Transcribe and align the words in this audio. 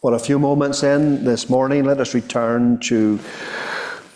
For 0.00 0.14
a 0.14 0.18
few 0.18 0.38
moments 0.38 0.80
then 0.80 1.24
this 1.24 1.48
morning, 1.48 1.84
let 1.84 2.00
us 2.00 2.14
return 2.14 2.78
to 2.80 3.18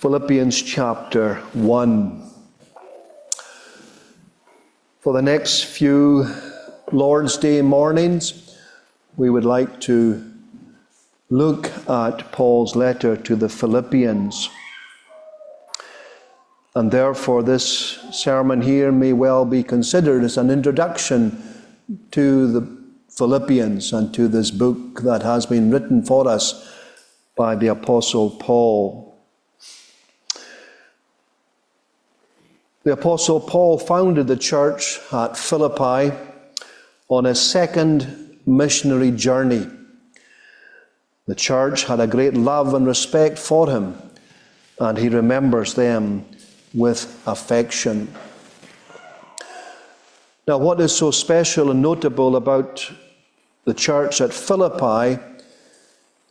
Philippians 0.01 0.61
chapter 0.63 1.37
1. 1.53 2.23
For 5.01 5.13
the 5.13 5.23
next 5.23 5.65
few 5.65 6.27
Lord's 6.93 7.37
Day 7.37 7.63
mornings, 7.63 8.57
we 9.17 9.31
would 9.31 9.45
like 9.45 9.81
to 9.83 10.23
look 11.31 11.71
at 11.89 12.33
Paul's 12.33 12.77
letter 12.77 13.17
to 13.17 13.37
the 13.37 13.49
Philippians. 13.49 14.49
And 16.77 16.91
therefore, 16.91 17.43
this 17.43 17.65
sermon 18.13 18.61
here 18.61 18.93
may 18.93 19.15
well 19.15 19.47
be 19.47 19.63
considered 19.63 20.23
as 20.23 20.37
an 20.37 20.51
introduction 20.51 21.43
to 22.11 22.53
the 22.53 22.79
Philippians 23.09 23.95
and 23.95 24.13
to 24.13 24.29
this 24.29 24.51
book 24.51 25.01
that 25.01 25.23
has 25.23 25.47
been 25.47 25.71
written 25.71 26.03
for 26.03 26.29
us 26.29 26.71
by 27.35 27.55
the 27.55 27.69
Apostle 27.69 28.29
Paul. 28.29 29.19
The 32.83 32.93
Apostle 32.93 33.41
Paul 33.41 33.79
founded 33.79 34.27
the 34.27 34.37
church 34.37 35.01
at 35.11 35.35
Philippi 35.35 36.15
on 37.09 37.25
a 37.25 37.35
second 37.35 38.39
missionary 38.45 39.13
journey. 39.13 39.67
The 41.27 41.37
church 41.37 41.85
had 41.85 42.01
a 42.01 42.07
great 42.07 42.35
love 42.35 42.75
and 42.75 42.87
respect 42.87 43.39
for 43.39 43.71
him, 43.71 43.97
and 44.79 44.99
he 44.99 45.09
remembers 45.09 45.73
them 45.73 46.27
with 46.75 47.23
affection. 47.27 48.13
Now, 50.47 50.59
what 50.59 50.81
is 50.81 50.95
so 50.95 51.11
special 51.11 51.71
and 51.71 51.83
notable 51.83 52.37
about 52.37 52.91
the 53.65 53.75
church 53.75 54.21
at 54.21 54.33
Philippi 54.33 55.21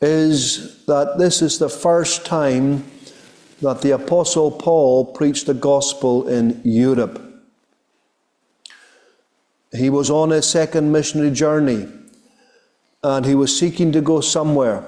is 0.01 0.85
that 0.85 1.17
this 1.17 1.41
is 1.41 1.59
the 1.59 1.69
first 1.69 2.25
time 2.25 2.85
that 3.61 3.81
the 3.81 3.91
Apostle 3.91 4.51
Paul 4.51 5.05
preached 5.05 5.47
the 5.47 5.53
gospel 5.53 6.27
in 6.27 6.61
Europe. 6.63 7.21
He 9.73 9.89
was 9.89 10.09
on 10.09 10.31
a 10.31 10.41
second 10.41 10.91
missionary 10.91 11.31
journey 11.31 11.87
and 13.03 13.25
he 13.25 13.35
was 13.35 13.57
seeking 13.57 13.91
to 13.91 14.01
go 14.01 14.21
somewhere, 14.21 14.83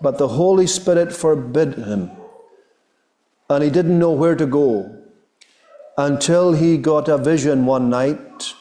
but 0.00 0.18
the 0.18 0.28
Holy 0.28 0.66
Spirit 0.66 1.12
forbid 1.12 1.74
him, 1.74 2.10
and 3.48 3.62
he 3.62 3.70
didn't 3.70 3.98
know 3.98 4.12
where 4.12 4.34
to 4.34 4.46
go 4.46 4.96
until 5.98 6.52
he 6.52 6.76
got 6.76 7.08
a 7.08 7.16
vision 7.18 7.66
one 7.66 7.88
night 7.88 8.54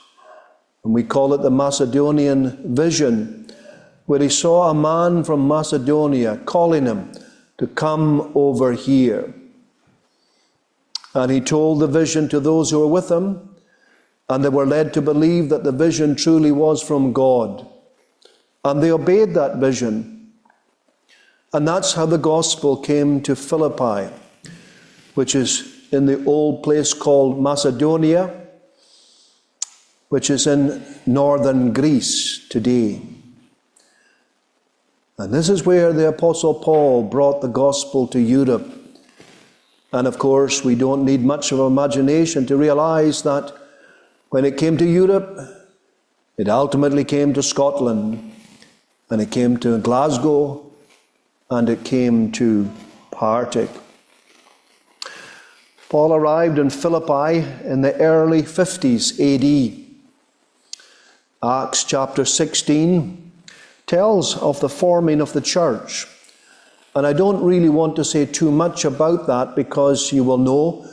and 0.86 0.94
we 0.94 1.04
call 1.04 1.34
it 1.34 1.42
the 1.42 1.50
Macedonian 1.50 2.76
vision, 2.76 3.48
where 4.06 4.20
he 4.22 4.30
saw 4.30 4.70
a 4.70 4.74
man 4.74 5.24
from 5.24 5.48
Macedonia 5.48 6.38
calling 6.46 6.86
him 6.86 7.12
to 7.58 7.66
come 7.66 8.32
over 8.36 8.74
here. 8.74 9.34
And 11.16 11.32
he 11.32 11.42
told 11.42 11.80
the 11.80 11.88
vision 11.88 12.30
to 12.30 12.40
those 12.40 12.70
who 12.70 12.80
were 12.80 12.88
with 12.88 13.10
him, 13.10 13.56
and 14.30 14.46
they 14.46 14.50
were 14.50 14.68
led 14.68 14.94
to 14.94 15.02
believe 15.02 15.50
that 15.50 15.64
the 15.64 15.72
vision 15.72 16.16
truly 16.16 16.52
was 16.52 16.84
from 16.84 17.14
God. 17.14 17.66
And 18.64 18.82
they 18.84 18.92
obeyed 18.92 19.34
that 19.34 19.58
vision. 19.58 20.34
And 21.52 21.68
that's 21.68 21.94
how 21.94 22.06
the 22.06 22.18
gospel 22.18 22.78
came 22.78 23.22
to 23.22 23.36
Philippi, 23.36 24.14
which 25.16 25.36
is 25.36 25.86
in 25.92 26.06
the 26.06 26.24
old 26.26 26.64
place 26.64 26.94
called 26.94 27.42
Macedonia 27.42 28.46
which 30.10 30.30
is 30.30 30.48
in 30.48 30.82
northern 31.06 31.74
Greece 31.74 32.48
today. 32.48 33.02
And 35.18 35.34
this 35.34 35.50
is 35.50 35.66
where 35.66 35.94
the 35.94 36.08
Apostle 36.08 36.54
Paul 36.54 37.04
brought 37.04 37.42
the 37.42 37.48
gospel 37.48 38.08
to 38.08 38.20
Europe. 38.20 38.66
And 39.92 40.08
of 40.08 40.20
course, 40.20 40.64
we 40.64 40.76
don't 40.76 41.06
need 41.06 41.22
much 41.22 41.52
of 41.52 41.60
imagination 41.60 42.46
to 42.48 42.58
realize 42.58 43.24
that 43.24 43.54
when 44.30 44.44
it 44.44 44.58
came 44.58 44.78
to 44.78 44.86
Europe, 44.86 45.38
it 46.38 46.50
ultimately 46.50 47.06
came 47.06 47.34
to 47.34 47.42
Scotland, 47.42 48.34
and 49.10 49.22
it 49.22 49.32
came 49.32 49.58
to 49.58 49.78
Glasgow, 49.80 50.66
and 51.50 51.70
it 51.70 51.86
came 51.86 52.32
to 52.34 52.70
Partick. 53.12 53.70
Paul 55.96 56.14
arrived 56.14 56.60
in 56.60 56.70
Philippi 56.70 57.48
in 57.64 57.80
the 57.80 57.96
early 58.02 58.42
50s 58.42 59.16
AD. 59.18 59.80
Acts 61.42 61.86
chapter 61.86 62.26
16 62.26 63.32
tells 63.88 64.36
of 64.40 64.60
the 64.60 64.68
forming 64.68 65.22
of 65.22 65.32
the 65.32 65.40
church. 65.40 66.06
And 66.96 67.08
I 67.08 67.14
don't 67.14 67.42
really 67.42 67.70
want 67.70 67.96
to 67.96 68.04
say 68.04 68.26
too 68.26 68.52
much 68.52 68.84
about 68.84 69.26
that 69.28 69.56
because 69.56 70.12
you 70.12 70.26
will 70.26 70.38
know 70.38 70.86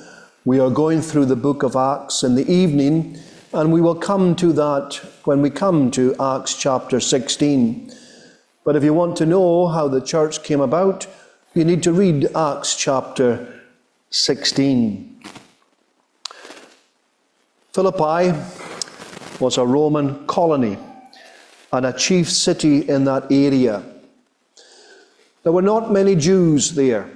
we 0.45 0.61
are 0.61 0.71
going 0.71 1.01
through 1.01 1.27
the 1.27 1.35
book 1.35 1.65
of 1.65 1.75
Acts 1.75 2.23
in 2.23 2.37
the 2.37 2.49
evening, 2.49 3.19
and 3.53 3.73
we 3.73 3.81
will 3.81 3.97
come 3.97 4.37
to 4.37 4.53
that 4.53 5.01
when 5.25 5.43
we 5.43 5.51
come 5.51 5.91
to 5.91 6.15
Acts 6.21 6.55
chapter 6.55 7.01
16. 7.01 7.93
But 8.65 8.77
if 8.77 8.85
you 8.85 8.95
want 8.95 9.17
to 9.17 9.27
know 9.27 9.67
how 9.67 9.89
the 9.89 10.01
church 10.01 10.45
came 10.45 10.61
about, 10.61 11.09
you 11.55 11.65
need 11.65 11.83
to 11.83 11.93
read 11.93 12.29
Acts 12.37 12.77
chapter 12.77 13.62
16. 14.13 15.23
Philippi 17.73 18.39
was 19.41 19.57
a 19.57 19.65
Roman 19.65 20.27
colony 20.27 20.77
and 21.73 21.87
a 21.87 21.95
chief 21.95 22.31
city 22.31 22.87
in 22.87 23.05
that 23.05 23.33
area. 23.33 23.83
There 25.43 25.53
were 25.53 25.63
not 25.63 25.91
many 25.91 26.15
Jews 26.15 26.73
there. 26.73 27.11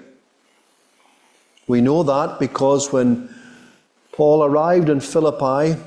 We 1.69 1.83
know 1.83 2.03
that 2.03 2.39
because 2.41 2.91
when 2.91 3.28
Paul 4.13 4.43
arrived 4.43 4.89
in 4.89 5.01
Philippi, 5.01 5.78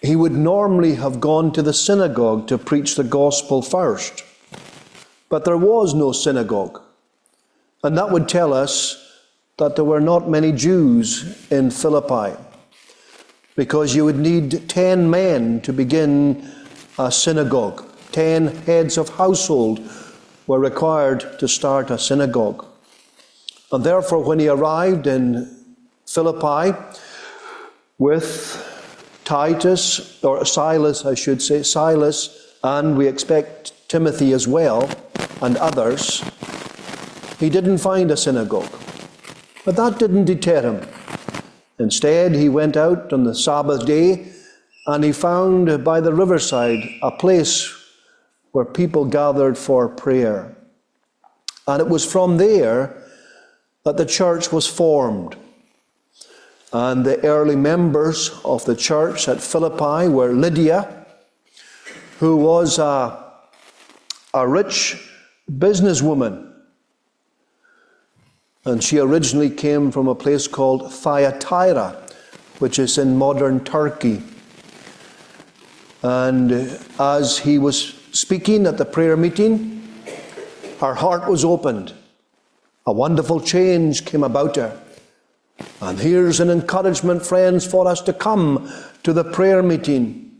he 0.00 0.14
would 0.14 0.32
normally 0.32 0.94
have 0.94 1.18
gone 1.18 1.52
to 1.54 1.62
the 1.62 1.72
synagogue 1.72 2.46
to 2.46 2.56
preach 2.56 2.94
the 2.94 3.02
gospel 3.02 3.62
first. 3.62 4.22
But 5.28 5.44
there 5.44 5.56
was 5.56 5.92
no 5.92 6.12
synagogue. 6.12 6.80
And 7.82 7.98
that 7.98 8.12
would 8.12 8.28
tell 8.28 8.52
us 8.52 9.02
that 9.58 9.74
there 9.74 9.84
were 9.84 10.00
not 10.00 10.28
many 10.28 10.52
Jews 10.52 11.50
in 11.50 11.70
Philippi 11.70 12.36
because 13.54 13.94
you 13.94 14.04
would 14.04 14.18
need 14.18 14.68
10 14.68 15.08
men 15.08 15.62
to 15.62 15.72
begin 15.72 16.50
a 16.98 17.10
synagogue. 17.10 17.84
10 18.12 18.48
heads 18.64 18.98
of 18.98 19.08
household 19.08 19.80
were 20.46 20.60
required 20.60 21.38
to 21.38 21.48
start 21.48 21.90
a 21.90 21.98
synagogue. 21.98 22.66
And 23.72 23.82
therefore, 23.82 24.22
when 24.22 24.38
he 24.38 24.48
arrived 24.48 25.06
in 25.06 25.56
Philippi 26.06 26.78
with 27.98 28.62
Titus, 29.24 30.22
or 30.22 30.44
Silas, 30.44 31.04
I 31.04 31.14
should 31.14 31.42
say, 31.42 31.62
Silas, 31.62 32.54
and 32.62 32.96
we 32.96 33.08
expect 33.08 33.72
Timothy 33.88 34.32
as 34.32 34.46
well, 34.46 34.88
and 35.40 35.56
others, 35.56 36.22
he 37.40 37.50
didn't 37.50 37.78
find 37.78 38.10
a 38.10 38.16
synagogue. 38.16 38.70
But 39.66 39.74
that 39.74 39.98
didn't 39.98 40.26
deter 40.26 40.62
him. 40.62 40.88
Instead, 41.80 42.36
he 42.36 42.48
went 42.48 42.76
out 42.76 43.12
on 43.12 43.24
the 43.24 43.34
Sabbath 43.34 43.84
day 43.84 44.28
and 44.86 45.02
he 45.02 45.10
found 45.10 45.82
by 45.82 46.00
the 46.00 46.14
riverside 46.14 46.78
a 47.02 47.10
place 47.10 47.74
where 48.52 48.64
people 48.64 49.04
gathered 49.04 49.58
for 49.58 49.88
prayer. 49.88 50.56
And 51.66 51.80
it 51.80 51.88
was 51.88 52.10
from 52.10 52.36
there 52.36 52.96
that 53.84 53.96
the 53.96 54.06
church 54.06 54.52
was 54.52 54.68
formed. 54.68 55.36
And 56.72 57.04
the 57.04 57.18
early 57.24 57.56
members 57.56 58.30
of 58.44 58.64
the 58.66 58.76
church 58.76 59.28
at 59.28 59.40
Philippi 59.40 60.08
were 60.08 60.32
Lydia, 60.32 61.06
who 62.20 62.36
was 62.36 62.78
a, 62.78 63.32
a 64.32 64.46
rich 64.46 65.10
businesswoman 65.50 66.52
and 68.66 68.82
she 68.82 68.98
originally 68.98 69.48
came 69.48 69.92
from 69.92 70.08
a 70.08 70.14
place 70.14 70.48
called 70.48 70.92
Thyatira, 70.92 72.02
which 72.58 72.80
is 72.80 72.98
in 72.98 73.16
modern 73.16 73.62
Turkey. 73.64 74.22
And 76.02 76.52
as 76.98 77.38
he 77.38 77.58
was 77.58 77.94
speaking 78.10 78.66
at 78.66 78.76
the 78.76 78.84
prayer 78.84 79.16
meeting, 79.16 79.88
her 80.80 80.94
heart 80.94 81.30
was 81.30 81.44
opened. 81.44 81.94
A 82.86 82.92
wonderful 82.92 83.40
change 83.40 84.04
came 84.04 84.24
about 84.24 84.56
her. 84.56 84.80
And 85.80 85.98
here's 85.98 86.40
an 86.40 86.50
encouragement, 86.50 87.24
friends, 87.24 87.64
for 87.64 87.86
us 87.86 88.00
to 88.02 88.12
come 88.12 88.70
to 89.04 89.12
the 89.12 89.24
prayer 89.24 89.62
meeting. 89.62 90.32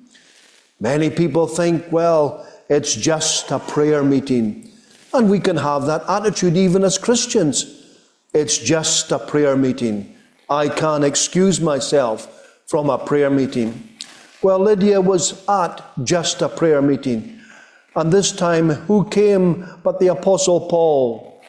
Many 0.80 1.10
people 1.10 1.46
think, 1.46 1.84
well, 1.92 2.44
it's 2.68 2.94
just 2.94 3.52
a 3.52 3.60
prayer 3.60 4.02
meeting. 4.02 4.70
And 5.14 5.30
we 5.30 5.38
can 5.38 5.56
have 5.56 5.86
that 5.86 6.02
attitude 6.08 6.56
even 6.56 6.82
as 6.82 6.98
Christians. 6.98 7.84
It's 8.36 8.58
just 8.58 9.12
a 9.12 9.18
prayer 9.18 9.56
meeting. 9.56 10.14
I 10.50 10.68
can't 10.68 11.04
excuse 11.04 11.58
myself 11.58 12.60
from 12.66 12.90
a 12.90 12.98
prayer 12.98 13.30
meeting. 13.30 13.88
Well, 14.42 14.58
Lydia 14.58 15.00
was 15.00 15.42
at 15.48 15.82
just 16.04 16.42
a 16.42 16.50
prayer 16.50 16.82
meeting. 16.82 17.40
And 17.94 18.12
this 18.12 18.32
time, 18.32 18.68
who 18.68 19.08
came 19.08 19.64
but 19.82 20.00
the 20.00 20.08
Apostle 20.08 20.68
Paul? 20.68 21.42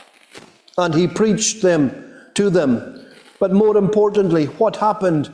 And 0.77 0.93
he 0.93 1.09
preached 1.09 1.61
them 1.61 1.91
to 2.35 2.49
them. 2.49 3.05
But 3.37 3.51
more 3.51 3.75
importantly, 3.75 4.45
what 4.45 4.77
happened? 4.77 5.29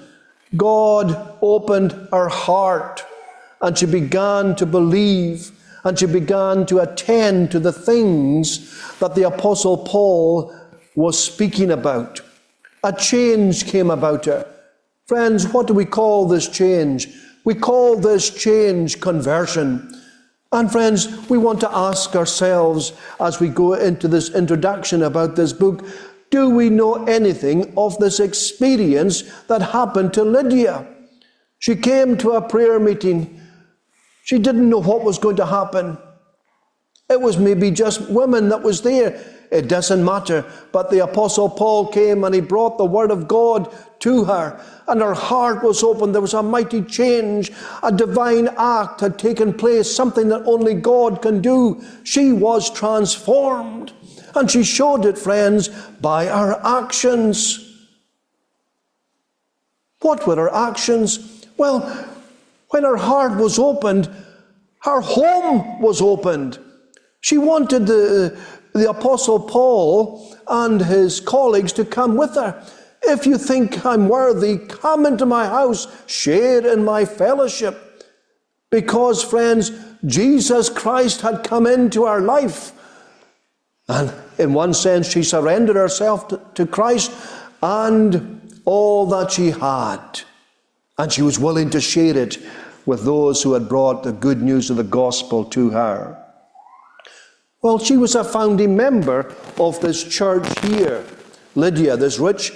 God 0.57 1.37
opened 1.39 1.91
her 2.11 2.29
heart 2.29 3.05
and 3.61 3.77
she 3.77 3.85
began 3.85 4.55
to 4.55 4.65
believe 4.65 5.51
and 5.83 5.99
she 5.99 6.07
began 6.07 6.65
to 6.65 6.79
attend 6.79 7.51
to 7.51 7.59
the 7.59 7.73
things 7.73 8.97
that 8.97 9.13
the 9.13 9.27
Apostle 9.27 9.77
Paul 9.77 10.51
was 10.95 11.21
speaking 11.21 11.71
about. 11.71 12.21
A 12.83 12.93
change 12.93 13.65
came 13.65 13.89
about 13.89 14.25
her. 14.25 14.45
Friends, 15.07 15.47
what 15.47 15.67
do 15.67 15.73
we 15.73 15.85
call 15.85 16.27
this 16.27 16.47
change? 16.47 17.07
We 17.45 17.55
call 17.55 17.97
this 17.97 18.29
change 18.29 19.01
conversion. 19.01 20.01
And 20.51 20.71
friends, 20.71 21.29
we 21.29 21.37
want 21.37 21.59
to 21.61 21.75
ask 21.75 22.15
ourselves 22.15 22.93
as 23.19 23.39
we 23.39 23.49
go 23.49 23.73
into 23.73 24.07
this 24.07 24.33
introduction 24.33 25.03
about 25.03 25.35
this 25.35 25.51
book 25.51 25.85
do 26.33 26.49
we 26.49 26.71
know 26.71 27.05
anything 27.05 27.71
of 27.77 27.95
this 27.99 28.19
experience 28.19 29.21
that 29.43 29.61
happened 29.61 30.15
to 30.15 30.23
Lydia? 30.23 30.87
She 31.59 31.75
came 31.75 32.17
to 32.17 32.31
a 32.31 32.41
prayer 32.41 32.79
meeting. 32.79 33.39
She 34.23 34.39
didn't 34.39 34.67
know 34.67 34.81
what 34.81 35.03
was 35.03 35.19
going 35.19 35.35
to 35.35 35.45
happen. 35.45 35.95
It 37.07 37.21
was 37.21 37.37
maybe 37.37 37.69
just 37.69 38.09
women 38.09 38.49
that 38.49 38.63
was 38.63 38.81
there. 38.81 39.11
It 39.53 39.67
doesn't 39.67 40.03
matter. 40.03 40.43
But 40.71 40.89
the 40.89 41.03
Apostle 41.03 41.47
Paul 41.47 41.87
came 41.87 42.23
and 42.23 42.33
he 42.33 42.41
brought 42.41 42.79
the 42.79 42.85
Word 42.85 43.11
of 43.11 43.27
God 43.27 43.71
to 43.99 44.25
her, 44.25 44.59
and 44.87 44.99
her 44.99 45.13
heart 45.13 45.63
was 45.63 45.81
open. 45.83 46.11
There 46.11 46.21
was 46.21 46.33
a 46.33 46.43
mighty 46.43 46.81
change. 46.81 47.51
A 47.83 47.91
divine 47.91 48.49
act 48.57 48.99
had 48.99 49.17
taken 49.17 49.53
place, 49.53 49.95
something 49.95 50.27
that 50.29 50.43
only 50.45 50.73
God 50.73 51.21
can 51.21 51.39
do. 51.39 51.81
She 52.03 52.33
was 52.33 52.69
transformed. 52.69 53.93
And 54.35 54.49
she 54.49 54.63
showed 54.63 55.05
it, 55.05 55.17
friends, 55.17 55.69
by 56.01 56.25
her 56.25 56.59
actions. 56.65 57.59
What 60.01 60.25
were 60.25 60.35
her 60.35 60.53
actions? 60.53 61.45
Well, 61.55 61.81
when 62.71 62.83
her 62.83 62.97
heart 62.97 63.37
was 63.37 63.59
opened, 63.59 64.09
her 64.79 64.99
home 64.99 65.79
was 65.79 66.01
opened. 66.01 66.59
She 67.21 67.37
wanted 67.37 67.85
the, 67.85 68.37
the 68.73 68.89
Apostle 68.89 69.39
Paul 69.39 70.35
and 70.47 70.81
his 70.81 71.19
colleagues 71.19 71.73
to 71.73 71.85
come 71.85 72.17
with 72.17 72.35
her. 72.35 72.65
If 73.03 73.25
you 73.25 73.37
think 73.37 73.85
I'm 73.85 74.07
worthy, 74.07 74.57
come 74.57 75.05
into 75.05 75.25
my 75.25 75.45
house, 75.45 75.87
share 76.07 76.65
in 76.65 76.83
my 76.83 77.05
fellowship. 77.05 77.79
Because, 78.69 79.23
friends, 79.23 79.71
Jesus 80.05 80.69
Christ 80.69 81.21
had 81.21 81.43
come 81.43 81.67
into 81.67 82.05
our 82.05 82.21
life. 82.21 82.71
And 83.87 84.13
in 84.37 84.53
one 84.53 84.73
sense, 84.73 85.11
she 85.11 85.23
surrendered 85.23 85.75
herself 85.75 86.29
to, 86.29 86.41
to 86.55 86.65
Christ 86.65 87.11
and 87.61 88.61
all 88.65 89.05
that 89.07 89.31
she 89.31 89.51
had. 89.51 90.21
And 90.97 91.11
she 91.11 91.21
was 91.21 91.37
willing 91.37 91.69
to 91.71 91.81
share 91.81 92.17
it 92.17 92.37
with 92.85 93.03
those 93.03 93.43
who 93.43 93.53
had 93.53 93.69
brought 93.69 94.03
the 94.03 94.11
good 94.11 94.41
news 94.41 94.69
of 94.69 94.77
the 94.77 94.83
gospel 94.83 95.43
to 95.45 95.69
her. 95.71 96.22
Well, 97.63 97.79
she 97.79 97.95
was 97.95 98.13
a 98.15 98.25
founding 98.25 98.75
member 98.75 99.33
of 99.57 99.79
this 99.79 100.03
church 100.03 100.45
here. 100.65 101.05
Lydia, 101.55 101.95
this 101.95 102.19
rich 102.19 102.51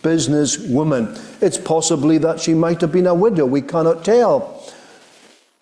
businesswoman. 0.00 1.18
It's 1.42 1.58
possibly 1.58 2.18
that 2.18 2.38
she 2.38 2.54
might 2.54 2.80
have 2.80 2.92
been 2.92 3.08
a 3.08 3.14
widow, 3.14 3.46
we 3.46 3.62
cannot 3.62 4.04
tell. 4.04 4.64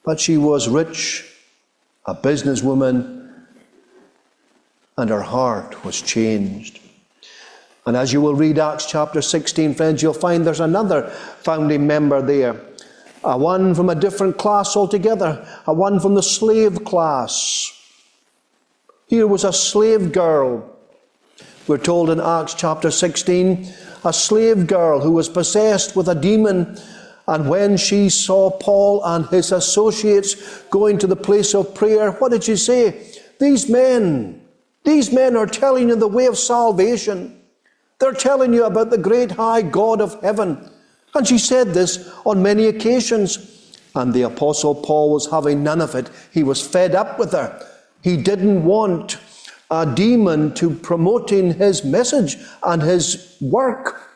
But 0.04 0.20
she 0.20 0.36
was 0.36 0.68
rich, 0.68 1.24
a 2.04 2.14
businesswoman, 2.14 3.32
and 4.98 5.08
her 5.08 5.22
heart 5.22 5.86
was 5.86 6.02
changed. 6.02 6.78
And 7.86 7.96
as 7.96 8.12
you 8.12 8.20
will 8.20 8.34
read 8.34 8.58
Acts 8.58 8.84
chapter 8.84 9.22
16, 9.22 9.74
friends, 9.74 10.02
you'll 10.02 10.12
find 10.12 10.46
there's 10.46 10.60
another 10.60 11.08
founding 11.40 11.86
member 11.86 12.20
there. 12.20 12.60
A 13.24 13.38
one 13.38 13.74
from 13.74 13.88
a 13.88 13.94
different 13.94 14.36
class 14.36 14.76
altogether, 14.76 15.48
a 15.66 15.72
one 15.72 15.98
from 15.98 16.14
the 16.14 16.22
slave 16.22 16.84
class. 16.84 17.78
Here 19.12 19.26
was 19.26 19.44
a 19.44 19.52
slave 19.52 20.10
girl. 20.10 20.74
We're 21.66 21.76
told 21.76 22.08
in 22.08 22.18
Acts 22.18 22.54
chapter 22.54 22.90
16, 22.90 23.70
a 24.06 24.10
slave 24.10 24.66
girl 24.66 25.00
who 25.00 25.10
was 25.10 25.28
possessed 25.28 25.94
with 25.94 26.08
a 26.08 26.14
demon. 26.14 26.78
And 27.28 27.46
when 27.46 27.76
she 27.76 28.08
saw 28.08 28.50
Paul 28.52 29.04
and 29.04 29.26
his 29.26 29.52
associates 29.52 30.62
going 30.70 30.96
to 30.96 31.06
the 31.06 31.14
place 31.14 31.54
of 31.54 31.74
prayer, 31.74 32.12
what 32.12 32.32
did 32.32 32.44
she 32.44 32.56
say? 32.56 33.06
These 33.38 33.68
men, 33.68 34.40
these 34.82 35.12
men 35.12 35.36
are 35.36 35.46
telling 35.46 35.90
you 35.90 35.96
the 35.96 36.08
way 36.08 36.24
of 36.24 36.38
salvation. 36.38 37.38
They're 37.98 38.14
telling 38.14 38.54
you 38.54 38.64
about 38.64 38.88
the 38.88 38.96
great 38.96 39.32
high 39.32 39.60
God 39.60 40.00
of 40.00 40.22
heaven. 40.22 40.70
And 41.14 41.28
she 41.28 41.36
said 41.36 41.74
this 41.74 42.10
on 42.24 42.42
many 42.42 42.64
occasions. 42.64 43.76
And 43.94 44.14
the 44.14 44.22
Apostle 44.22 44.74
Paul 44.74 45.12
was 45.12 45.30
having 45.30 45.62
none 45.62 45.82
of 45.82 45.94
it. 45.94 46.08
He 46.32 46.42
was 46.42 46.66
fed 46.66 46.94
up 46.94 47.18
with 47.18 47.32
her. 47.32 47.68
He 48.02 48.16
didn't 48.16 48.64
want 48.64 49.18
a 49.70 49.86
demon 49.86 50.52
to 50.54 50.70
promoting 50.70 51.54
his 51.54 51.84
message 51.84 52.36
and 52.62 52.82
his 52.82 53.36
work. 53.40 54.10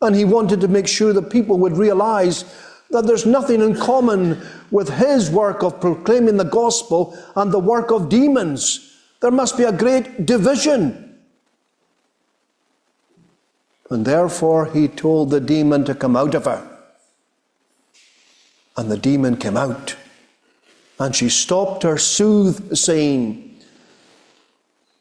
And 0.00 0.14
he 0.14 0.24
wanted 0.24 0.60
to 0.60 0.68
make 0.68 0.86
sure 0.86 1.12
that 1.12 1.30
people 1.30 1.58
would 1.58 1.76
realize 1.76 2.44
that 2.90 3.06
there's 3.06 3.26
nothing 3.26 3.62
in 3.62 3.74
common 3.74 4.40
with 4.70 4.88
his 4.88 5.30
work 5.30 5.62
of 5.62 5.80
proclaiming 5.80 6.36
the 6.36 6.44
gospel 6.44 7.18
and 7.34 7.50
the 7.50 7.58
work 7.58 7.90
of 7.90 8.08
demons. 8.08 8.96
There 9.20 9.30
must 9.30 9.56
be 9.56 9.64
a 9.64 9.72
great 9.72 10.26
division. 10.26 11.18
And 13.90 14.04
therefore 14.04 14.66
he 14.66 14.88
told 14.88 15.30
the 15.30 15.40
demon 15.40 15.84
to 15.86 15.94
come 15.94 16.16
out 16.16 16.34
of 16.34 16.44
her. 16.44 16.68
And 18.76 18.90
the 18.90 18.98
demon 18.98 19.36
came 19.36 19.56
out 19.56 19.96
and 20.98 21.14
she 21.14 21.28
stopped 21.28 21.82
her 21.82 21.98
soothsaying. 21.98 23.60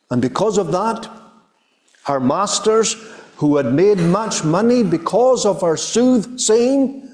And 0.10 0.22
because 0.22 0.58
of 0.58 0.72
that, 0.72 1.10
her 2.06 2.20
masters, 2.20 2.96
who 3.38 3.58
had 3.58 3.74
made 3.74 3.98
much 3.98 4.44
money 4.44 4.84
because 4.84 5.46
of 5.46 5.62
her 5.62 5.78
soothsaying, 5.78 7.10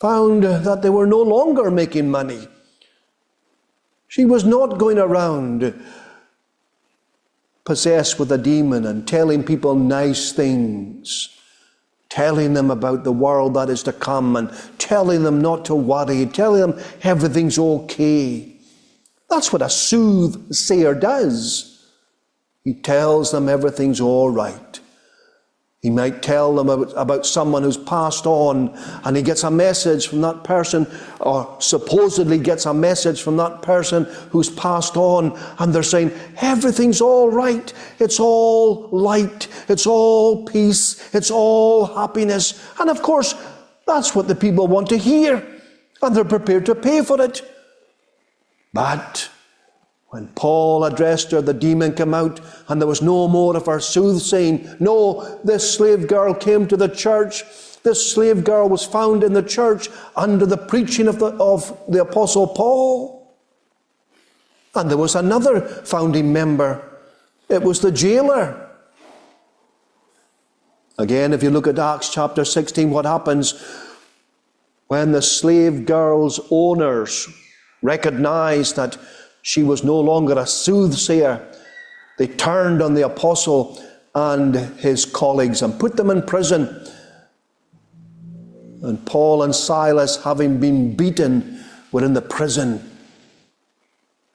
found 0.00 0.42
that 0.44 0.82
they 0.82 0.90
were 0.90 1.06
no 1.06 1.22
longer 1.22 1.70
making 1.70 2.10
money. 2.10 2.48
She 4.08 4.24
was 4.24 4.44
not 4.44 4.78
going 4.78 4.98
around 4.98 5.74
possessed 7.64 8.18
with 8.18 8.30
a 8.30 8.38
demon 8.38 8.86
and 8.86 9.06
telling 9.06 9.42
people 9.42 9.74
nice 9.74 10.32
things 10.32 11.35
telling 12.08 12.54
them 12.54 12.70
about 12.70 13.04
the 13.04 13.12
world 13.12 13.54
that 13.54 13.68
is 13.68 13.82
to 13.84 13.92
come 13.92 14.36
and 14.36 14.50
telling 14.78 15.22
them 15.22 15.40
not 15.40 15.64
to 15.64 15.74
worry, 15.74 16.26
telling 16.26 16.60
them 16.60 16.80
everything's 17.02 17.58
okay. 17.58 18.52
That's 19.28 19.52
what 19.52 19.62
a 19.62 19.68
soothsayer 19.70 20.94
does. 20.94 21.72
He 22.64 22.74
tells 22.74 23.32
them 23.32 23.48
everything's 23.48 24.00
all 24.00 24.30
right. 24.30 24.80
He 25.86 25.90
might 25.90 26.20
tell 26.20 26.52
them 26.52 26.68
about, 26.68 26.92
about 26.96 27.26
someone 27.26 27.62
who's 27.62 27.76
passed 27.76 28.26
on 28.26 28.76
and 29.04 29.16
he 29.16 29.22
gets 29.22 29.44
a 29.44 29.50
message 29.52 30.08
from 30.08 30.20
that 30.22 30.42
person, 30.42 30.84
or 31.20 31.56
supposedly 31.60 32.40
gets 32.40 32.66
a 32.66 32.74
message 32.74 33.22
from 33.22 33.36
that 33.36 33.62
person 33.62 34.02
who's 34.30 34.50
passed 34.50 34.96
on, 34.96 35.38
and 35.60 35.72
they're 35.72 35.84
saying, 35.84 36.10
Everything's 36.40 37.00
all 37.00 37.30
right. 37.30 37.72
It's 38.00 38.18
all 38.18 38.88
light. 38.90 39.46
It's 39.68 39.86
all 39.86 40.44
peace. 40.44 41.14
It's 41.14 41.30
all 41.30 41.86
happiness. 41.86 42.60
And 42.80 42.90
of 42.90 43.00
course, 43.00 43.36
that's 43.86 44.12
what 44.12 44.26
the 44.26 44.34
people 44.34 44.66
want 44.66 44.88
to 44.88 44.98
hear, 44.98 45.40
and 46.02 46.16
they're 46.16 46.24
prepared 46.24 46.66
to 46.66 46.74
pay 46.74 47.04
for 47.04 47.22
it. 47.22 47.48
But 48.72 49.30
when 50.16 50.28
Paul 50.28 50.84
addressed 50.84 51.30
her, 51.32 51.42
the 51.42 51.52
demon 51.52 51.92
came 51.92 52.14
out, 52.14 52.40
and 52.68 52.80
there 52.80 52.88
was 52.88 53.02
no 53.02 53.28
more 53.28 53.54
of 53.54 53.66
her 53.66 53.78
soothsaying. 53.78 54.74
No, 54.80 55.38
this 55.44 55.76
slave 55.76 56.08
girl 56.08 56.32
came 56.32 56.66
to 56.68 56.76
the 56.78 56.88
church. 56.88 57.44
This 57.82 58.12
slave 58.12 58.42
girl 58.42 58.66
was 58.66 58.82
found 58.82 59.22
in 59.22 59.34
the 59.34 59.42
church 59.42 59.90
under 60.16 60.46
the 60.46 60.56
preaching 60.56 61.06
of 61.06 61.18
the, 61.18 61.26
of 61.36 61.78
the 61.90 62.00
Apostle 62.00 62.46
Paul. 62.46 63.36
And 64.74 64.88
there 64.88 64.96
was 64.96 65.16
another 65.16 65.60
founding 65.60 66.32
member. 66.32 66.82
It 67.50 67.62
was 67.62 67.80
the 67.80 67.92
jailer. 67.92 68.70
Again, 70.96 71.34
if 71.34 71.42
you 71.42 71.50
look 71.50 71.66
at 71.66 71.78
Acts 71.78 72.08
chapter 72.08 72.46
16, 72.46 72.88
what 72.88 73.04
happens 73.04 73.52
when 74.86 75.12
the 75.12 75.20
slave 75.20 75.84
girl's 75.84 76.40
owners 76.50 77.28
recognize 77.82 78.72
that 78.72 78.96
she 79.46 79.62
was 79.62 79.84
no 79.84 80.00
longer 80.00 80.36
a 80.36 80.44
soothsayer. 80.44 81.40
They 82.18 82.26
turned 82.26 82.82
on 82.82 82.94
the 82.94 83.06
apostle 83.06 83.80
and 84.12 84.56
his 84.80 85.04
colleagues 85.04 85.62
and 85.62 85.78
put 85.78 85.94
them 85.94 86.10
in 86.10 86.22
prison. 86.22 86.84
And 88.82 89.06
Paul 89.06 89.44
and 89.44 89.54
Silas, 89.54 90.20
having 90.24 90.58
been 90.58 90.96
beaten, 90.96 91.64
were 91.92 92.04
in 92.04 92.12
the 92.12 92.22
prison. 92.22 92.90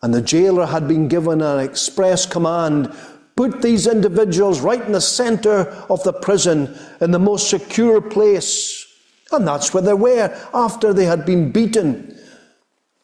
And 0.01 0.13
the 0.13 0.21
jailer 0.21 0.65
had 0.65 0.87
been 0.87 1.09
given 1.09 1.41
an 1.41 1.59
express 1.59 2.25
command 2.25 2.95
put 3.35 3.61
these 3.61 3.87
individuals 3.87 4.61
right 4.61 4.81
in 4.81 4.93
the 4.93 5.01
center 5.01 5.67
of 5.89 6.01
the 6.03 6.13
prison, 6.13 6.73
in 7.01 7.11
the 7.11 7.19
most 7.19 7.49
secure 7.49 7.99
place. 7.99 8.87
And 9.33 9.45
that's 9.45 9.73
where 9.73 9.83
they 9.83 9.93
were 9.93 10.33
after 10.53 10.93
they 10.93 11.05
had 11.05 11.25
been 11.25 11.51
beaten. 11.51 12.17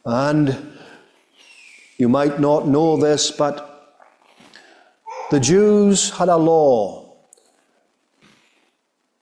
And 0.06 0.77
you 1.98 2.08
might 2.08 2.40
not 2.40 2.68
know 2.68 2.98
this, 2.98 3.32
but 3.32 3.74
the 5.32 5.40
Jews 5.40 6.12
had 6.12 6.30
a 6.30 6.38
law 6.38 7.16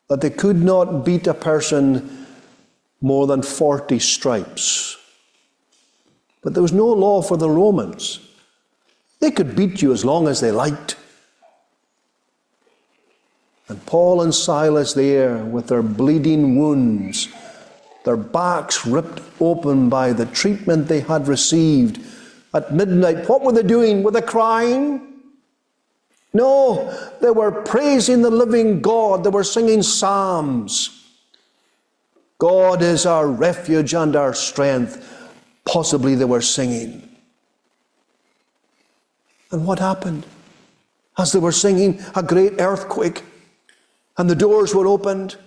that 0.09 0.21
they 0.21 0.29
could 0.29 0.61
not 0.61 1.05
beat 1.05 1.25
a 1.25 1.33
person 1.33 2.27
more 3.01 3.27
than 3.27 3.41
40 3.41 3.97
stripes. 3.99 4.97
But 6.43 6.53
there 6.53 6.61
was 6.61 6.73
no 6.73 6.87
law 6.87 7.21
for 7.21 7.37
the 7.37 7.49
Romans. 7.49 8.19
They 9.19 9.31
could 9.31 9.55
beat 9.55 9.81
you 9.81 9.91
as 9.91 10.05
long 10.05 10.27
as 10.27 10.41
they 10.41 10.51
liked. 10.51 10.95
And 13.67 13.83
Paul 13.87 14.21
and 14.21 14.35
Silas 14.35 14.93
there 14.93 15.37
with 15.37 15.67
their 15.67 15.81
bleeding 15.81 16.59
wounds, 16.59 17.29
their 18.03 18.17
backs 18.17 18.85
ripped 18.85 19.21
open 19.39 19.89
by 19.89 20.13
the 20.13 20.27
treatment 20.27 20.87
they 20.87 20.99
had 20.99 21.27
received 21.27 21.99
at 22.55 22.73
midnight. 22.73 23.27
What 23.27 23.41
were 23.41 23.51
they 23.51 23.63
doing? 23.63 24.01
Were 24.01 24.11
they 24.11 24.21
crying? 24.21 25.13
No, 26.33 26.91
they 27.21 27.29
were 27.31 27.51
praising 27.51 28.21
the 28.21 28.29
living 28.29 28.81
God. 28.81 29.23
They 29.23 29.29
were 29.29 29.43
singing 29.43 29.83
psalms. 29.83 31.03
God 32.37 32.81
is 32.81 33.05
our 33.05 33.27
refuge 33.27 33.93
and 33.93 34.15
our 34.15 34.33
strength. 34.33 35.31
Possibly 35.65 36.15
they 36.15 36.25
were 36.25 36.41
singing. 36.41 37.09
And 39.51 39.65
what 39.65 39.79
happened? 39.79 40.25
As 41.17 41.31
they 41.31 41.39
were 41.39 41.53
singing, 41.53 42.01
a 42.15 42.23
great 42.23 42.59
earthquake, 42.59 43.23
and 44.17 44.29
the 44.29 44.35
doors 44.35 44.75
were 44.75 44.87
opened, 44.87 45.37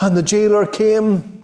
and 0.00 0.16
the 0.16 0.22
jailer 0.22 0.66
came, 0.66 1.37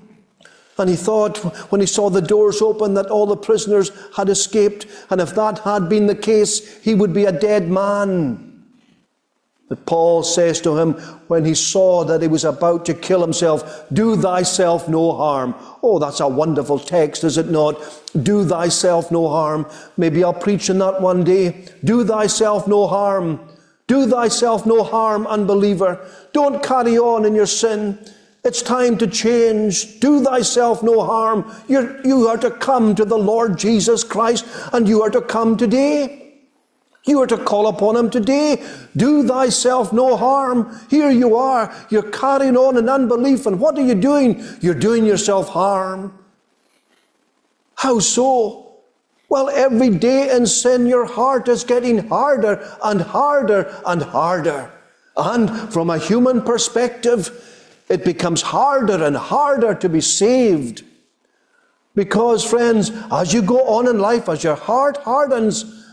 and 0.78 0.90
he 0.90 0.96
thought, 0.96 1.38
when 1.70 1.80
he 1.80 1.86
saw 1.86 2.10
the 2.10 2.20
doors 2.20 2.60
open, 2.60 2.94
that 2.94 3.06
all 3.06 3.26
the 3.26 3.36
prisoners 3.36 3.90
had 4.16 4.28
escaped, 4.28 4.86
and 5.10 5.20
if 5.20 5.34
that 5.34 5.60
had 5.60 5.88
been 5.88 6.06
the 6.06 6.14
case, 6.14 6.82
he 6.82 6.94
would 6.94 7.12
be 7.12 7.24
a 7.24 7.32
dead 7.32 7.68
man. 7.68 8.54
But 9.68 9.86
Paul 9.86 10.22
says 10.22 10.60
to 10.60 10.76
him 10.78 10.92
when 11.28 11.44
he 11.44 11.54
saw 11.54 12.04
that 12.04 12.20
he 12.20 12.28
was 12.28 12.44
about 12.44 12.84
to 12.86 12.94
kill 12.94 13.22
himself, 13.22 13.86
Do 13.92 14.14
thyself 14.16 14.88
no 14.88 15.12
harm. 15.12 15.54
Oh, 15.82 15.98
that's 15.98 16.20
a 16.20 16.28
wonderful 16.28 16.78
text, 16.78 17.24
is 17.24 17.38
it 17.38 17.48
not? 17.48 17.76
Do 18.22 18.44
thyself 18.44 19.10
no 19.10 19.28
harm. 19.28 19.66
Maybe 19.96 20.22
I'll 20.22 20.34
preach 20.34 20.68
on 20.68 20.78
that 20.78 21.00
one 21.00 21.24
day. 21.24 21.66
Do 21.82 22.04
thyself 22.04 22.68
no 22.68 22.86
harm. 22.86 23.40
Do 23.86 24.06
thyself 24.06 24.66
no 24.66 24.82
harm, 24.82 25.26
unbeliever. 25.26 26.08
Don't 26.32 26.62
carry 26.62 26.98
on 26.98 27.24
in 27.24 27.34
your 27.34 27.46
sin. 27.46 27.98
It's 28.44 28.60
time 28.60 28.98
to 28.98 29.06
change. 29.06 30.00
Do 30.00 30.22
thyself 30.22 30.82
no 30.82 31.02
harm. 31.02 31.50
You're, 31.66 32.06
you 32.06 32.28
are 32.28 32.36
to 32.36 32.50
come 32.50 32.94
to 32.94 33.06
the 33.06 33.16
Lord 33.16 33.56
Jesus 33.58 34.04
Christ, 34.04 34.44
and 34.74 34.86
you 34.86 35.00
are 35.02 35.08
to 35.08 35.22
come 35.22 35.56
today. 35.56 36.34
You 37.06 37.22
are 37.22 37.26
to 37.26 37.38
call 37.38 37.68
upon 37.68 37.96
him 37.96 38.10
today. 38.10 38.62
Do 38.94 39.26
thyself 39.26 39.94
no 39.94 40.14
harm. 40.16 40.78
Here 40.90 41.10
you 41.10 41.36
are. 41.36 41.74
You're 41.88 42.10
carrying 42.10 42.56
on 42.56 42.76
in 42.76 42.88
unbelief. 42.88 43.46
And 43.46 43.58
what 43.58 43.78
are 43.78 43.84
you 43.84 43.94
doing? 43.94 44.44
You're 44.60 44.74
doing 44.74 45.06
yourself 45.06 45.48
harm. 45.48 46.18
How 47.76 47.98
so? 47.98 48.76
Well, 49.30 49.48
every 49.48 49.88
day 49.88 50.34
in 50.36 50.46
sin, 50.46 50.86
your 50.86 51.06
heart 51.06 51.48
is 51.48 51.64
getting 51.64 52.08
harder 52.08 52.76
and 52.82 53.00
harder 53.00 53.74
and 53.86 54.02
harder. 54.02 54.70
And 55.16 55.72
from 55.72 55.88
a 55.88 55.98
human 55.98 56.42
perspective, 56.42 57.53
it 57.88 58.04
becomes 58.04 58.42
harder 58.42 59.04
and 59.04 59.16
harder 59.16 59.74
to 59.74 59.88
be 59.88 60.00
saved. 60.00 60.82
Because, 61.94 62.44
friends, 62.44 62.90
as 63.12 63.32
you 63.32 63.42
go 63.42 63.66
on 63.66 63.86
in 63.86 63.98
life, 63.98 64.28
as 64.28 64.42
your 64.42 64.56
heart 64.56 64.96
hardens, 64.98 65.84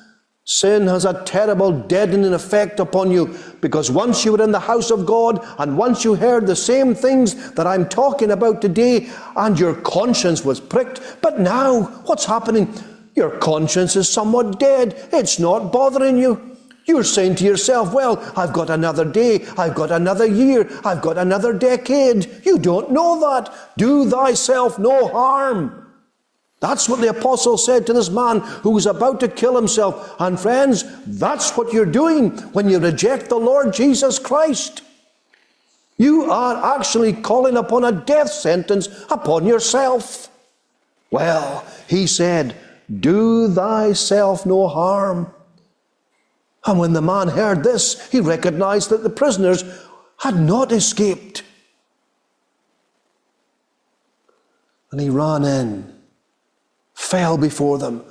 Sin 0.44 0.88
has 0.88 1.06
a 1.06 1.24
terrible 1.24 1.72
deadening 1.72 2.34
effect 2.34 2.80
upon 2.80 3.12
you 3.12 3.38
because 3.62 3.92
once 3.92 4.26
you 4.26 4.32
were 4.32 4.44
in 4.44 4.52
the 4.52 4.60
house 4.60 4.90
of 4.90 5.06
God 5.06 5.46
and 5.60 5.78
once 5.78 6.04
you 6.04 6.16
heard 6.16 6.48
the 6.48 6.56
same 6.56 6.96
things 6.96 7.52
that 7.52 7.68
I'm 7.68 7.88
talking 7.88 8.32
about 8.32 8.60
today 8.60 9.10
and 9.36 9.60
your 9.60 9.76
conscience 9.76 10.44
was 10.44 10.60
pricked, 10.60 11.18
but 11.22 11.40
now 11.40 11.84
what's 12.06 12.26
happening? 12.26 12.74
Your 13.16 13.38
conscience 13.38 13.96
is 13.96 14.10
somewhat 14.10 14.60
dead. 14.60 15.08
It's 15.14 15.38
not 15.38 15.72
bothering 15.72 16.18
you. 16.18 16.51
You're 16.86 17.04
saying 17.04 17.36
to 17.36 17.44
yourself, 17.44 17.94
well, 17.94 18.20
I've 18.36 18.54
got 18.54 18.70
another 18.70 19.06
day, 19.06 19.46
I've 19.58 19.76
got 19.76 19.92
another 19.92 20.26
year, 20.26 20.68
I've 20.84 21.02
got 21.02 21.18
another 21.18 21.54
decade. 21.54 22.28
You 22.44 22.58
don't 22.58 22.92
know 22.92 23.20
that. 23.20 23.54
Do 23.78 24.10
thyself 24.10 24.80
no 24.80 25.08
harm. 25.08 25.82
That's 26.60 26.88
what 26.88 27.02
the 27.02 27.10
apostle 27.10 27.58
said 27.58 27.88
to 27.88 27.94
this 27.94 28.10
man 28.10 28.40
who 28.40 28.70
was 28.70 28.86
about 28.86 29.20
to 29.22 29.28
kill 29.28 29.56
himself. 29.56 30.16
And 30.20 30.40
friends, 30.40 30.86
that's 31.06 31.58
what 31.58 31.74
you're 31.74 31.88
doing 31.88 32.38
when 32.54 32.70
you 32.70 32.80
reject 32.80 33.30
the 33.30 33.38
Lord 33.38 33.74
Jesus 33.74 34.20
Christ. 34.20 34.84
You 35.98 36.32
are 36.32 36.78
actually 36.78 37.14
calling 37.14 37.58
upon 37.58 37.84
a 37.84 37.92
death 37.92 38.32
sentence 38.32 38.88
upon 39.10 39.46
yourself. 39.46 40.30
Well, 41.10 41.66
he 41.88 42.08
said, 42.08 42.56
Do 43.00 43.48
thyself 43.48 44.46
no 44.46 44.68
harm. 44.68 45.34
And 46.66 46.80
when 46.80 46.94
the 46.94 47.02
man 47.02 47.28
heard 47.28 47.64
this, 47.64 48.10
he 48.12 48.20
recognized 48.20 48.90
that 48.90 49.04
the 49.04 49.10
prisoners 49.10 49.64
had 50.20 50.36
not 50.36 50.72
escaped. 50.72 51.44
And 54.92 55.02
he 55.02 55.10
ran 55.10 55.44
in 55.44 55.92
fell 56.94 57.38
before 57.38 57.78
them. 57.78 58.04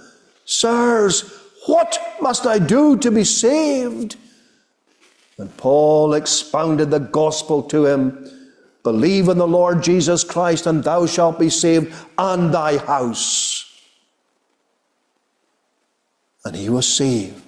Sirs, 0.44 1.32
what 1.66 1.98
must 2.20 2.46
I 2.46 2.58
do 2.58 2.96
to 2.98 3.10
be 3.10 3.24
saved? 3.24 4.16
And 5.38 5.56
Paul 5.56 6.14
expounded 6.14 6.90
the 6.90 6.98
gospel 6.98 7.62
to 7.64 7.86
him 7.86 8.36
Believe 8.82 9.28
in 9.28 9.36
the 9.36 9.46
Lord 9.46 9.82
Jesus 9.82 10.24
Christ, 10.24 10.66
and 10.66 10.82
thou 10.82 11.04
shalt 11.04 11.38
be 11.38 11.50
saved, 11.50 11.94
and 12.16 12.52
thy 12.52 12.78
house. 12.78 13.66
And 16.46 16.56
he 16.56 16.70
was 16.70 16.88
saved. 16.88 17.39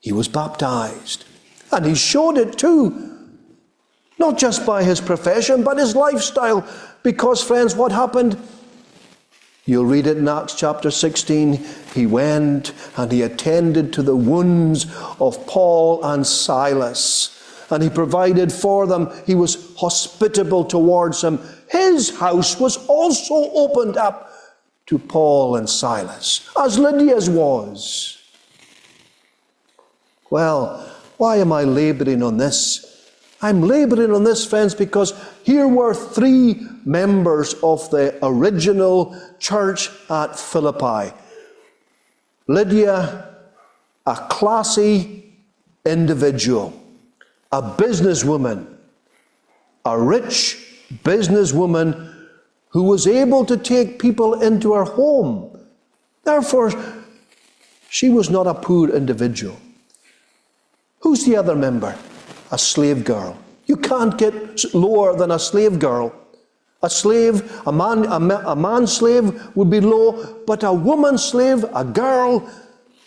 He 0.00 0.12
was 0.12 0.28
baptized. 0.28 1.24
And 1.72 1.84
he 1.84 1.94
showed 1.94 2.38
it 2.38 2.58
too. 2.58 3.16
Not 4.18 4.38
just 4.38 4.66
by 4.66 4.82
his 4.82 5.00
profession, 5.00 5.62
but 5.62 5.78
his 5.78 5.94
lifestyle. 5.94 6.66
Because, 7.02 7.42
friends, 7.42 7.74
what 7.74 7.92
happened? 7.92 8.36
You'll 9.64 9.86
read 9.86 10.06
it 10.06 10.16
in 10.16 10.26
Acts 10.28 10.54
chapter 10.54 10.90
16. 10.90 11.64
He 11.94 12.06
went 12.06 12.72
and 12.96 13.12
he 13.12 13.22
attended 13.22 13.92
to 13.92 14.02
the 14.02 14.16
wounds 14.16 14.86
of 15.20 15.46
Paul 15.46 16.02
and 16.04 16.26
Silas. 16.26 17.34
And 17.70 17.82
he 17.82 17.90
provided 17.90 18.50
for 18.50 18.86
them. 18.86 19.12
He 19.26 19.34
was 19.34 19.76
hospitable 19.76 20.64
towards 20.64 21.20
them. 21.20 21.38
His 21.70 22.18
house 22.18 22.58
was 22.58 22.78
also 22.86 23.50
opened 23.52 23.98
up 23.98 24.32
to 24.86 24.98
Paul 24.98 25.56
and 25.56 25.68
Silas, 25.68 26.48
as 26.58 26.78
Lydia's 26.78 27.28
was. 27.28 28.17
Well, 30.30 30.86
why 31.16 31.36
am 31.36 31.52
I 31.52 31.64
laboring 31.64 32.22
on 32.22 32.36
this? 32.36 32.84
I'm 33.40 33.62
laboring 33.62 34.12
on 34.12 34.24
this, 34.24 34.44
friends, 34.44 34.74
because 34.74 35.14
here 35.44 35.68
were 35.68 35.94
three 35.94 36.60
members 36.84 37.54
of 37.62 37.88
the 37.90 38.18
original 38.22 39.16
church 39.38 39.90
at 40.10 40.38
Philippi. 40.38 41.14
Lydia, 42.48 43.36
a 44.06 44.16
classy 44.28 45.32
individual, 45.84 46.72
a 47.52 47.62
businesswoman, 47.62 48.66
a 49.84 49.98
rich 50.00 50.56
businesswoman 51.04 52.14
who 52.70 52.82
was 52.82 53.06
able 53.06 53.44
to 53.44 53.56
take 53.56 53.98
people 53.98 54.42
into 54.42 54.72
her 54.72 54.84
home. 54.84 55.58
Therefore, 56.24 56.72
she 57.88 58.10
was 58.10 58.30
not 58.30 58.46
a 58.46 58.54
poor 58.54 58.90
individual. 58.90 59.56
Who's 61.00 61.24
the 61.24 61.36
other 61.36 61.54
member? 61.54 61.96
a 62.50 62.58
slave 62.58 63.04
girl. 63.04 63.36
You 63.66 63.76
can't 63.76 64.16
get 64.16 64.74
lower 64.74 65.16
than 65.16 65.30
a 65.30 65.38
slave 65.38 65.78
girl. 65.78 66.14
A 66.82 66.88
slave, 66.88 67.42
a 67.66 67.72
man, 67.72 68.06
a, 68.06 68.56
man 68.56 68.86
slave 68.86 69.56
would 69.56 69.68
be 69.68 69.80
low, 69.80 70.42
but 70.46 70.62
a 70.62 70.72
woman 70.72 71.18
slave, 71.18 71.64
a 71.74 71.84
girl, 71.84 72.48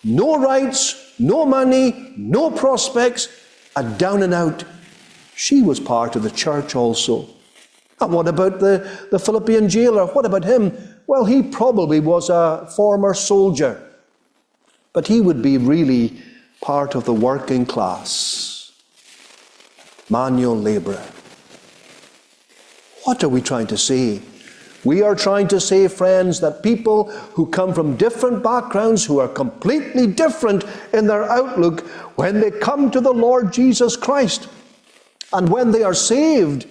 no 0.04 0.38
rights, 0.38 1.14
no 1.18 1.46
money, 1.46 2.14
no 2.18 2.52
prospects, 2.52 3.30
a 3.78 3.84
down 3.84 4.24
and 4.24 4.34
out. 4.34 4.66
She 5.36 5.62
was 5.62 5.80
part 5.80 6.18
of 6.18 6.24
the 6.24 6.32
church 6.32 6.76
also. 6.76 7.30
And 8.02 8.12
what 8.12 8.28
about 8.28 8.60
the, 8.60 9.08
the 9.10 9.20
Philippian 9.20 9.70
jailer? 9.70 10.06
What 10.08 10.26
about 10.26 10.44
him? 10.44 10.76
Well, 11.08 11.24
he 11.24 11.42
probably 11.42 12.02
was 12.02 12.30
a 12.30 12.68
former 12.76 13.14
soldier, 13.14 13.82
but 14.92 15.08
he 15.08 15.22
would 15.22 15.42
be 15.42 15.58
really 15.58 16.22
part 16.62 16.96
of 16.96 17.06
the 17.06 17.14
working 17.14 17.66
class, 17.66 18.72
manual 20.10 20.58
labour. 20.58 21.02
What 23.04 23.24
are 23.24 23.30
we 23.30 23.42
trying 23.42 23.68
to 23.68 23.78
say? 23.78 24.22
We 24.84 25.02
are 25.04 25.16
trying 25.16 25.48
to 25.50 25.60
say, 25.60 25.88
friends, 25.88 26.40
that 26.40 26.64
people 26.64 27.12
who 27.34 27.46
come 27.48 27.74
from 27.74 27.98
different 27.98 28.44
backgrounds, 28.44 29.06
who 29.06 29.20
are 29.20 29.28
completely 29.28 30.08
different 30.08 30.64
in 30.94 31.08
their 31.08 31.24
outlook, 31.24 31.82
when 32.16 32.40
they 32.40 32.52
come 32.52 32.90
to 32.92 33.02
the 33.02 33.14
Lord 33.14 33.54
Jesus 33.54 33.96
Christ 33.96 34.48
and 35.34 35.50
when 35.50 35.72
they 35.72 35.84
are 35.84 35.94
saved, 35.94 36.68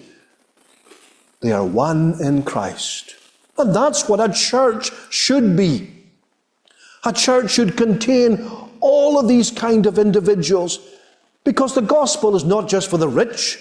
they 1.41 1.51
are 1.51 1.65
one 1.65 2.15
in 2.21 2.43
Christ. 2.43 3.15
And 3.57 3.75
that's 3.75 4.07
what 4.07 4.19
a 4.19 4.31
church 4.31 4.91
should 5.09 5.55
be. 5.55 5.93
A 7.03 7.13
church 7.13 7.51
should 7.51 7.77
contain 7.77 8.37
all 8.81 9.19
of 9.19 9.27
these 9.27 9.51
kind 9.51 9.85
of 9.85 9.97
individuals 9.97 10.79
because 11.43 11.73
the 11.73 11.81
gospel 11.81 12.35
is 12.35 12.43
not 12.43 12.67
just 12.67 12.89
for 12.89 12.97
the 12.97 13.07
rich. 13.07 13.57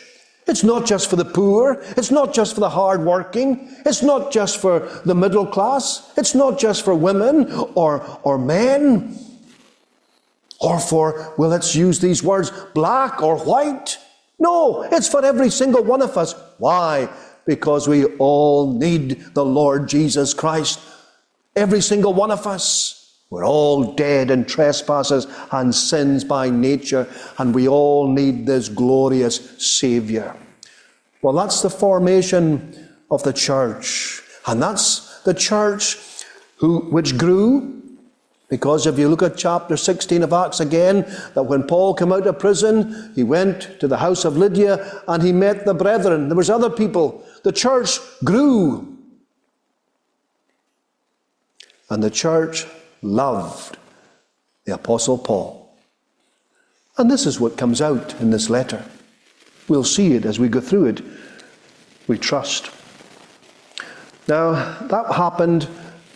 It's 0.47 0.65
not 0.65 0.87
just 0.87 1.09
for 1.09 1.17
the 1.17 1.25
poor. 1.25 1.83
It's 1.97 2.11
not 2.11 2.35
just 2.35 2.55
for 2.55 2.61
the 2.61 2.71
hardworking. 2.71 3.69
It's 3.87 4.03
not 4.03 4.33
just 4.33 4.61
for 4.61 4.81
the 5.05 5.15
middle 5.15 5.47
class. 5.47 6.13
It's 6.17 6.35
not 6.35 6.59
just 6.59 6.85
for 6.85 6.95
women 6.95 7.51
or, 7.75 8.05
or 8.23 8.39
men. 8.39 9.17
Or 10.61 10.79
for, 10.79 11.35
well, 11.39 11.49
let's 11.49 11.75
use 11.75 12.01
these 12.01 12.23
words, 12.23 12.51
black 12.75 13.23
or 13.23 13.39
white. 13.39 13.97
No, 14.39 14.83
it's 14.83 15.09
for 15.09 15.25
every 15.25 15.51
single 15.51 15.85
one 15.85 16.03
of 16.03 16.19
us. 16.19 16.35
Why? 16.59 17.09
Because 17.47 17.89
we 17.89 18.05
all 18.17 18.73
need 18.73 19.35
the 19.35 19.45
Lord 19.45 19.89
Jesus 19.89 20.35
Christ. 20.35 20.81
Every 21.57 21.81
single 21.81 22.13
one 22.13 22.31
of 22.31 22.47
us. 22.47 23.00
We're 23.31 23.47
all 23.47 23.95
dead 23.95 24.31
in 24.31 24.45
trespasses 24.45 25.27
and 25.53 25.73
sins 25.75 26.25
by 26.25 26.51
nature, 26.51 27.09
and 27.39 27.55
we 27.55 27.69
all 27.69 28.13
need 28.13 28.45
this 28.45 28.69
glorious 28.69 29.37
Saviour. 29.65 30.37
Well, 31.23 31.35
that's 31.35 31.63
the 31.63 31.71
formation 31.71 32.89
of 33.11 33.23
the 33.23 33.33
church. 33.33 34.23
And 34.47 34.61
that's 34.61 35.23
the 35.23 35.35
church 35.35 35.99
who, 36.57 36.81
which 36.91 37.17
grew 37.17 37.81
because 38.51 38.85
if 38.85 38.99
you 38.99 39.09
look 39.09 39.23
at 39.23 39.37
chapter 39.37 39.77
16 39.77 40.25
of 40.25 40.33
Acts 40.33 40.59
again, 40.59 41.03
that 41.35 41.45
when 41.45 41.63
Paul 41.63 41.95
came 41.95 42.13
out 42.13 42.27
of 42.27 42.41
prison, 42.41 43.13
he 43.15 43.23
went 43.23 43.79
to 43.79 43.87
the 43.87 43.97
house 43.97 44.25
of 44.25 44.37
Lydia 44.37 45.03
and 45.07 45.23
he 45.23 45.33
met 45.33 45.65
the 45.65 45.73
brethren. 45.73 46.29
There 46.29 46.37
was 46.37 46.51
other 46.51 46.69
people. 46.69 47.25
The 47.45 47.53
church 47.53 48.01
grew. 48.25 48.99
And 51.89 52.03
the 52.03 52.11
church 52.11 52.67
loved 53.03 53.79
the 54.65 54.75
Apostle 54.75 55.19
Paul. 55.19 55.75
And 56.99 57.11
this 57.11 57.27
is 57.27 57.41
what 57.41 57.57
comes 57.57 57.81
out 57.81 58.21
in 58.21 58.31
this 58.31 58.51
letter. 58.51 58.85
We'll 59.69 59.85
see 59.85 60.15
it 60.15 60.25
as 60.25 60.39
we 60.39 60.49
go 60.49 60.61
through 60.61 60.87
it. 60.87 61.03
We 62.09 62.19
trust. 62.19 62.71
Now, 64.29 64.79
that 64.89 65.15
happened 65.15 65.69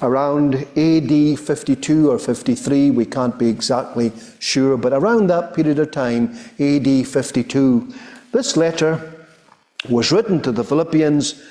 around 0.02 0.54
AD 0.76 1.38
52 1.38 2.10
or 2.10 2.18
53. 2.18 2.90
We 2.90 3.06
can't 3.06 3.38
be 3.38 3.48
exactly 3.48 4.12
sure, 4.38 4.76
but 4.76 4.92
around 4.92 5.28
that 5.28 5.54
period 5.54 5.78
of 5.78 5.90
time, 5.90 6.36
AD 6.58 7.06
52. 7.06 7.94
This 8.32 8.56
letter 8.56 9.26
was 9.88 10.12
written 10.12 10.42
to 10.42 10.52
the 10.52 10.64
Philippians 10.64 11.42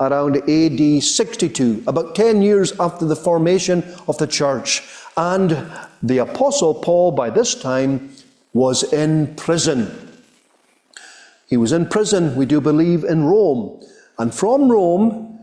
around 0.00 0.36
AD 0.48 1.02
62, 1.02 1.84
about 1.86 2.14
10 2.14 2.42
years 2.42 2.78
after 2.80 3.04
the 3.04 3.16
formation 3.16 3.84
of 4.08 4.18
the 4.18 4.26
church. 4.26 4.82
And 5.16 5.70
the 6.02 6.18
Apostle 6.18 6.74
Paul, 6.74 7.12
by 7.12 7.30
this 7.30 7.54
time, 7.54 8.10
was 8.52 8.92
in 8.92 9.34
prison. 9.36 10.00
He 11.48 11.56
was 11.56 11.72
in 11.72 11.86
prison, 11.88 12.34
we 12.36 12.46
do 12.46 12.60
believe, 12.60 13.04
in 13.04 13.24
Rome. 13.24 13.80
And 14.18 14.34
from 14.34 14.70
Rome, 14.70 15.38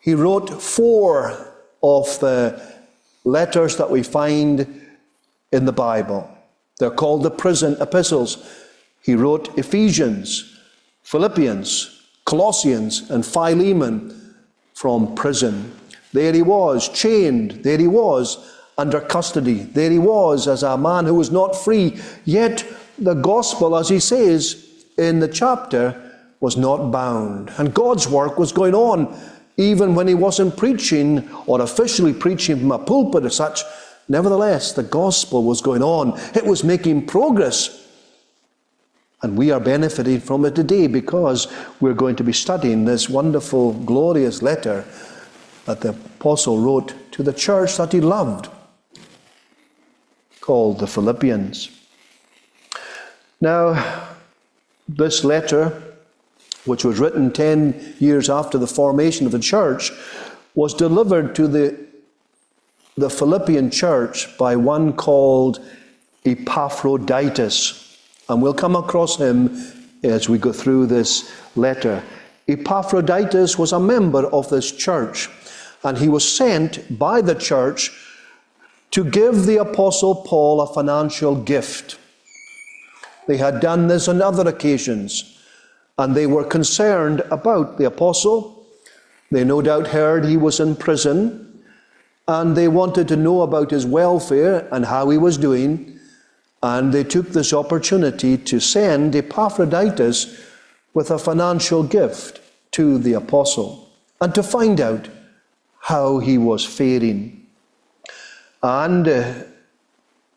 he 0.00 0.14
wrote 0.14 0.62
four 0.62 1.52
of 1.82 2.18
the 2.20 2.60
letters 3.24 3.76
that 3.76 3.90
we 3.90 4.02
find 4.02 4.82
in 5.52 5.64
the 5.64 5.72
Bible. 5.72 6.30
They're 6.78 6.90
called 6.90 7.22
the 7.22 7.30
prison 7.30 7.76
epistles. 7.80 8.38
He 9.02 9.14
wrote 9.14 9.56
Ephesians, 9.58 10.58
Philippians, 11.02 11.95
Colossians 12.26 13.08
and 13.10 13.24
Philemon 13.24 14.34
from 14.74 15.14
prison. 15.14 15.72
There 16.12 16.32
he 16.32 16.42
was, 16.42 16.88
chained. 16.90 17.62
There 17.62 17.78
he 17.78 17.86
was, 17.86 18.52
under 18.76 19.00
custody. 19.00 19.60
There 19.62 19.90
he 19.90 19.98
was, 19.98 20.46
as 20.46 20.62
a 20.62 20.76
man 20.76 21.06
who 21.06 21.14
was 21.14 21.30
not 21.30 21.56
free. 21.56 21.98
Yet 22.24 22.66
the 22.98 23.14
gospel, 23.14 23.76
as 23.76 23.88
he 23.88 24.00
says 24.00 24.66
in 24.98 25.20
the 25.20 25.28
chapter, 25.28 26.02
was 26.40 26.56
not 26.56 26.90
bound. 26.90 27.52
And 27.58 27.72
God's 27.72 28.08
work 28.08 28.38
was 28.38 28.52
going 28.52 28.74
on, 28.74 29.18
even 29.56 29.94
when 29.94 30.08
he 30.08 30.14
wasn't 30.14 30.56
preaching 30.56 31.28
or 31.46 31.60
officially 31.60 32.12
preaching 32.12 32.58
from 32.58 32.72
a 32.72 32.78
pulpit 32.78 33.24
or 33.24 33.30
such. 33.30 33.62
Nevertheless, 34.08 34.72
the 34.72 34.82
gospel 34.82 35.44
was 35.44 35.62
going 35.62 35.82
on, 35.82 36.18
it 36.34 36.44
was 36.44 36.62
making 36.64 37.06
progress. 37.06 37.85
And 39.22 39.36
we 39.36 39.50
are 39.50 39.60
benefiting 39.60 40.20
from 40.20 40.44
it 40.44 40.54
today 40.54 40.86
because 40.86 41.48
we're 41.80 41.94
going 41.94 42.16
to 42.16 42.24
be 42.24 42.32
studying 42.32 42.84
this 42.84 43.08
wonderful, 43.08 43.72
glorious 43.72 44.42
letter 44.42 44.84
that 45.64 45.80
the 45.80 45.90
apostle 45.90 46.58
wrote 46.58 46.94
to 47.12 47.22
the 47.22 47.32
church 47.32 47.76
that 47.76 47.92
he 47.92 48.00
loved, 48.00 48.48
called 50.40 50.78
the 50.78 50.86
Philippians. 50.86 51.70
Now, 53.40 54.08
this 54.88 55.24
letter, 55.24 55.82
which 56.64 56.84
was 56.84 56.98
written 56.98 57.32
10 57.32 57.96
years 57.98 58.30
after 58.30 58.58
the 58.58 58.66
formation 58.66 59.26
of 59.26 59.32
the 59.32 59.38
church, 59.38 59.90
was 60.54 60.72
delivered 60.72 61.34
to 61.34 61.48
the, 61.48 61.76
the 62.96 63.10
Philippian 63.10 63.70
church 63.70 64.36
by 64.38 64.56
one 64.56 64.92
called 64.92 65.60
Epaphroditus. 66.24 67.85
And 68.28 68.42
we'll 68.42 68.54
come 68.54 68.76
across 68.76 69.16
him 69.16 69.56
as 70.02 70.28
we 70.28 70.38
go 70.38 70.52
through 70.52 70.86
this 70.86 71.30
letter. 71.54 72.02
Epaphroditus 72.48 73.58
was 73.58 73.72
a 73.72 73.80
member 73.80 74.26
of 74.26 74.48
this 74.50 74.70
church, 74.70 75.28
and 75.82 75.98
he 75.98 76.08
was 76.08 76.26
sent 76.26 76.98
by 76.98 77.20
the 77.20 77.34
church 77.34 77.90
to 78.92 79.04
give 79.04 79.46
the 79.46 79.58
Apostle 79.58 80.14
Paul 80.14 80.60
a 80.60 80.72
financial 80.72 81.34
gift. 81.34 81.98
They 83.26 83.36
had 83.36 83.60
done 83.60 83.88
this 83.88 84.06
on 84.08 84.22
other 84.22 84.48
occasions, 84.48 85.38
and 85.98 86.14
they 86.14 86.26
were 86.26 86.44
concerned 86.44 87.20
about 87.30 87.78
the 87.78 87.86
Apostle. 87.86 88.64
They 89.30 89.42
no 89.44 89.60
doubt 89.60 89.88
heard 89.88 90.24
he 90.24 90.36
was 90.36 90.60
in 90.60 90.76
prison, 90.76 91.64
and 92.28 92.56
they 92.56 92.68
wanted 92.68 93.08
to 93.08 93.16
know 93.16 93.42
about 93.42 93.70
his 93.70 93.84
welfare 93.84 94.68
and 94.70 94.84
how 94.84 95.10
he 95.10 95.18
was 95.18 95.36
doing. 95.36 95.95
And 96.62 96.92
they 96.92 97.04
took 97.04 97.28
this 97.28 97.52
opportunity 97.52 98.36
to 98.38 98.60
send 98.60 99.14
Epaphroditus 99.14 100.42
with 100.94 101.10
a 101.10 101.18
financial 101.18 101.82
gift 101.82 102.40
to 102.72 102.98
the 102.98 103.12
apostle 103.12 103.90
and 104.20 104.34
to 104.34 104.42
find 104.42 104.80
out 104.80 105.08
how 105.80 106.18
he 106.18 106.38
was 106.38 106.64
faring. 106.64 107.46
And 108.62 109.06
uh, 109.06 109.34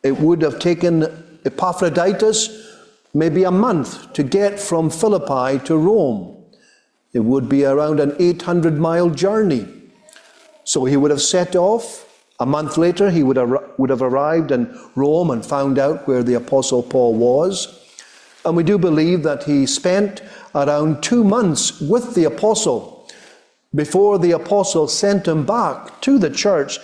it 0.04 0.18
would 0.18 0.42
have 0.42 0.60
taken 0.60 1.40
Epaphroditus 1.46 2.68
maybe 3.14 3.44
a 3.44 3.52
month 3.52 4.14
to 4.14 4.24
get 4.24 4.60
from 4.60 4.90
Philippi 4.90 5.64
to 5.66 5.78
Rome. 5.78 6.44
It 7.14 7.22
would 7.22 7.50
be 7.50 7.66
around 7.66 8.00
an 8.00 8.16
800 8.20 8.78
mile 8.78 9.10
journey. 9.10 9.68
So 10.64 10.86
he 10.86 10.96
would 10.96 11.12
have 11.12 11.22
set 11.22 11.56
off 11.56 12.06
a 12.40 12.46
month 12.46 12.78
later, 12.78 13.12
he 13.12 13.22
would, 13.22 13.38
ar- 13.38 13.70
would 13.78 13.90
have 13.90 14.02
arrived 14.02 14.52
in 14.52 14.78
Rome 14.96 15.32
and 15.32 15.46
found 15.46 15.78
out 15.78 16.08
where 16.08 16.24
the 16.24 16.36
Apostle 16.36 16.82
Paul 16.82 17.16
was. 17.16 17.76
And 18.46 18.56
we 18.56 18.64
do 18.64 18.78
believe 18.78 19.24
that 19.24 19.44
he 19.44 19.66
spent 19.66 20.22
around 20.56 21.04
two 21.04 21.24
months 21.24 21.82
with 21.82 22.16
the 22.16 22.24
Apostle 22.24 23.08
before 23.76 24.18
the 24.18 24.32
Apostle 24.32 24.88
sent 24.88 25.28
him 25.28 25.46
back 25.46 26.02
to 26.02 26.18
the 26.18 26.30
church 26.30 26.80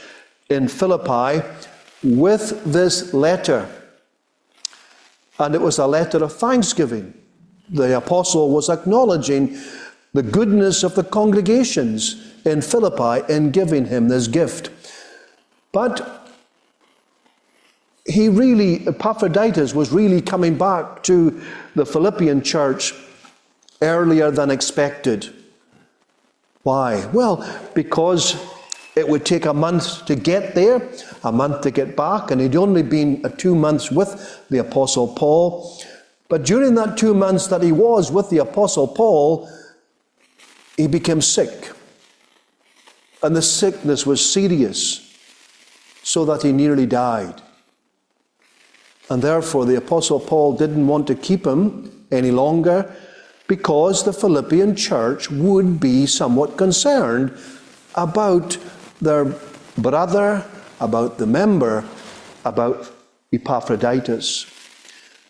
in 0.49 0.67
Philippi 0.67 1.45
with 2.03 2.63
this 2.65 3.13
letter. 3.13 3.67
And 5.39 5.55
it 5.55 5.61
was 5.61 5.79
a 5.79 5.87
letter 5.87 6.23
of 6.23 6.33
thanksgiving. 6.33 7.13
The 7.69 7.97
Apostle 7.97 8.51
was 8.51 8.69
acknowledging 8.69 9.57
the 10.13 10.21
goodness 10.21 10.83
of 10.83 10.95
the 10.95 11.03
congregations 11.03 12.33
in 12.45 12.61
Philippi 12.61 13.33
in 13.33 13.51
giving 13.51 13.85
him 13.85 14.07
this 14.07 14.27
gift. 14.27 14.69
But 15.75 16.31
he 18.05 18.29
really, 18.29 18.87
Epaphroditus 18.87 19.75
was 19.75 19.91
really 19.91 20.21
coming 20.21 20.57
back 20.57 21.03
to 21.03 21.41
the 21.75 21.85
Philippian 21.85 22.41
church 22.41 22.93
earlier 23.81 24.31
than 24.31 24.51
expected. 24.51 25.33
Why? 26.63 27.05
Well, 27.07 27.45
because 27.73 28.41
it 28.95 29.05
would 29.05 29.25
take 29.25 29.43
a 29.45 29.53
month 29.53 30.05
to 30.05 30.15
get 30.15 30.55
there, 30.55 30.81
a 31.25 31.31
month 31.33 31.59
to 31.63 31.71
get 31.71 31.97
back, 31.97 32.31
and 32.31 32.39
he'd 32.39 32.55
only 32.55 32.81
been 32.81 33.25
uh, 33.25 33.29
two 33.35 33.53
months 33.53 33.91
with 33.91 34.45
the 34.49 34.59
Apostle 34.59 35.09
Paul. 35.09 35.77
But 36.29 36.45
during 36.45 36.75
that 36.75 36.95
two 36.95 37.13
months 37.13 37.47
that 37.47 37.61
he 37.61 37.73
was 37.73 38.13
with 38.13 38.29
the 38.29 38.37
Apostle 38.37 38.87
Paul, 38.87 39.49
he 40.77 40.87
became 40.87 41.19
sick. 41.19 41.73
And 43.21 43.35
the 43.35 43.41
sickness 43.41 44.05
was 44.05 44.23
serious, 44.23 45.04
so 46.05 46.23
that 46.23 46.43
he 46.43 46.51
nearly 46.51 46.85
died. 46.85 47.41
And 49.09 49.23
therefore, 49.23 49.65
the 49.65 49.77
Apostle 49.77 50.19
Paul 50.19 50.55
didn't 50.55 50.85
want 50.85 51.07
to 51.07 51.15
keep 51.15 51.45
him 51.45 52.05
any 52.11 52.29
longer 52.29 52.95
because 53.47 54.03
the 54.03 54.13
Philippian 54.13 54.75
church 54.75 55.31
would 55.31 55.79
be 55.79 56.05
somewhat 56.05 56.57
concerned 56.57 57.35
about 57.95 58.55
their 59.01 59.33
brother, 59.79 60.45
about 60.79 61.17
the 61.17 61.25
member, 61.25 61.83
about 62.45 62.91
Epaphroditus. 63.33 64.45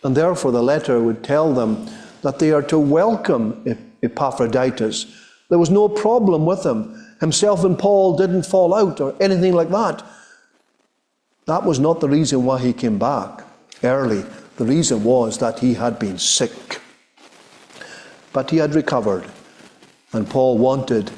And 0.04 0.16
therefore, 0.16 0.52
the 0.52 0.62
letter 0.62 1.02
would 1.02 1.24
tell 1.24 1.54
them 1.54 1.88
that 2.22 2.40
they 2.40 2.52
are 2.52 2.64
to 2.64 2.78
welcome 2.78 3.64
Epaphroditus. 4.04 5.06
There 5.50 5.60
was 5.60 5.70
no 5.70 5.88
problem 5.88 6.46
with 6.46 6.66
him. 6.66 7.16
Himself 7.22 7.64
and 7.64 7.80
Paul 7.80 8.18
didn't 8.18 8.46
fall 8.46 8.74
out 8.74 9.00
or 9.00 9.16
anything 9.22 9.54
like 9.54 9.70
that. 9.70 10.04
That 11.46 11.64
was 11.64 11.80
not 11.80 12.00
the 12.00 12.10
reason 12.10 12.44
why 12.44 12.60
he 12.60 12.74
came 12.74 12.98
back 12.98 13.44
early. 13.84 14.26
The 14.58 14.66
reason 14.66 15.04
was 15.04 15.38
that 15.38 15.60
he 15.60 15.76
had 15.76 16.00
been 16.00 16.18
sick. 16.18 16.82
But 18.34 18.50
he 18.50 18.58
had 18.58 18.74
recovered. 18.74 19.26
And 20.12 20.30
Paul 20.30 20.58
wanted 20.58 21.12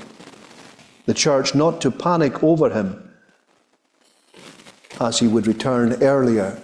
the 1.06 1.13
church 1.13 1.56
not 1.56 1.80
to 1.82 1.92
panic 1.92 2.44
over 2.44 2.70
him 2.70 3.04
as 5.00 5.20
he 5.20 5.28
would 5.28 5.48
return 5.48 6.02
earlier 6.04 6.60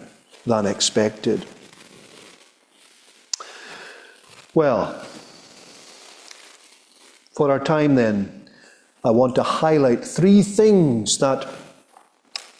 than 0.45 0.65
expected. 0.65 1.45
Well, 4.53 4.93
for 7.31 7.49
our 7.49 7.59
time 7.59 7.95
then, 7.95 8.49
I 9.03 9.11
want 9.11 9.35
to 9.35 9.43
highlight 9.43 10.03
three 10.03 10.41
things 10.41 11.17
that 11.19 11.47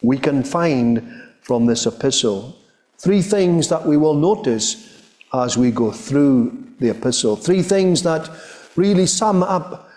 we 0.04 0.18
can 0.18 0.44
find 0.44 1.24
from 1.42 1.66
this 1.66 1.86
epistle. 1.86 2.56
Three 2.98 3.22
things 3.22 3.70
that 3.70 3.86
we 3.86 3.98
will 3.98 4.14
notice 4.14 5.04
as 5.34 5.58
we 5.58 5.72
go 5.72 5.92
through 5.92 6.66
the 6.80 6.90
epistle. 6.90 7.36
Three 7.36 7.62
things 7.62 8.04
that 8.04 8.30
really 8.76 9.08
sum 9.08 9.42
up 9.42 9.90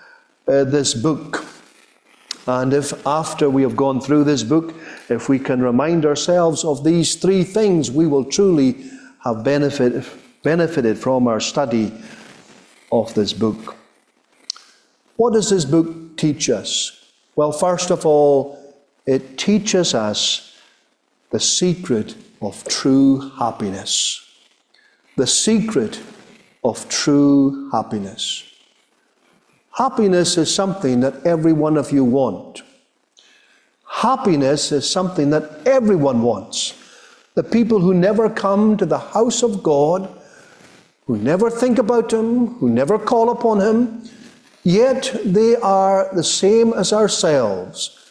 uh, 0.49 0.65
this 0.65 0.95
book. 0.95 1.45
And 2.47 2.73
if 2.73 3.07
after 3.07 3.51
we 3.51 3.63
have 3.63 3.77
gone 3.77 4.01
through 4.01 4.25
this 4.25 4.45
book, 4.45 4.75
if 5.09 5.29
we 5.29 5.39
can 5.39 5.61
remind 5.61 6.07
ourselves 6.07 6.65
of 6.65 6.85
these 6.85 7.17
three 7.17 7.43
things, 7.43 7.91
we 7.91 8.07
will 8.07 8.25
truly 8.25 8.77
have 9.25 9.43
benefit, 9.43 10.07
benefited 10.43 10.97
from 10.97 11.27
our 11.27 11.41
study 11.41 11.93
of 12.93 13.13
this 13.15 13.33
book. 13.33 13.77
What 15.17 15.33
does 15.33 15.51
this 15.51 15.65
book 15.65 16.17
teach 16.17 16.49
us? 16.49 16.93
Well, 17.35 17.51
first 17.51 17.91
of 17.91 18.07
all, 18.07 18.66
it 19.07 19.39
teaches 19.39 19.95
us 19.95 20.59
the 21.31 21.41
secret 21.41 22.15
of 22.43 22.63
true 22.65 23.31
happiness. 23.39 24.23
The 25.17 25.27
secret 25.27 26.01
of 26.65 26.89
true 26.89 27.71
happiness. 27.71 28.43
Happiness 29.73 30.37
is 30.37 30.53
something 30.53 31.01
that 31.01 31.25
every 31.25 31.53
one 31.53 31.77
of 31.77 31.93
you 31.93 32.05
want. 32.05 32.63
Happiness 33.89 34.73
is 34.73 34.89
something 34.89 35.31
that 35.31 35.67
everyone 35.67 36.23
wants. 36.23 36.75
The 37.35 37.45
people 37.45 37.81
who 37.81 37.95
never 37.95 38.29
come 38.29 38.77
to 38.79 38.87
the 38.87 38.99
house 38.99 39.43
of 39.43 39.63
God, 39.63 40.09
who 41.07 41.19
never 41.19 41.51
think 41.51 41.79
about 41.79 42.13
Him, 42.13 42.55
who 42.55 42.69
never 42.69 42.99
call 42.99 43.31
upon 43.31 43.61
Him, 43.61 44.03
yet 44.65 45.15
they 45.25 45.57
are 45.57 46.09
the 46.15 46.25
same 46.25 46.73
as 46.73 46.93
ourselves. 46.93 48.06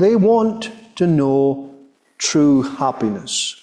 They 0.00 0.16
want 0.16 0.70
to 0.96 1.06
know 1.06 1.74
true 2.16 2.62
happiness. 2.62 3.56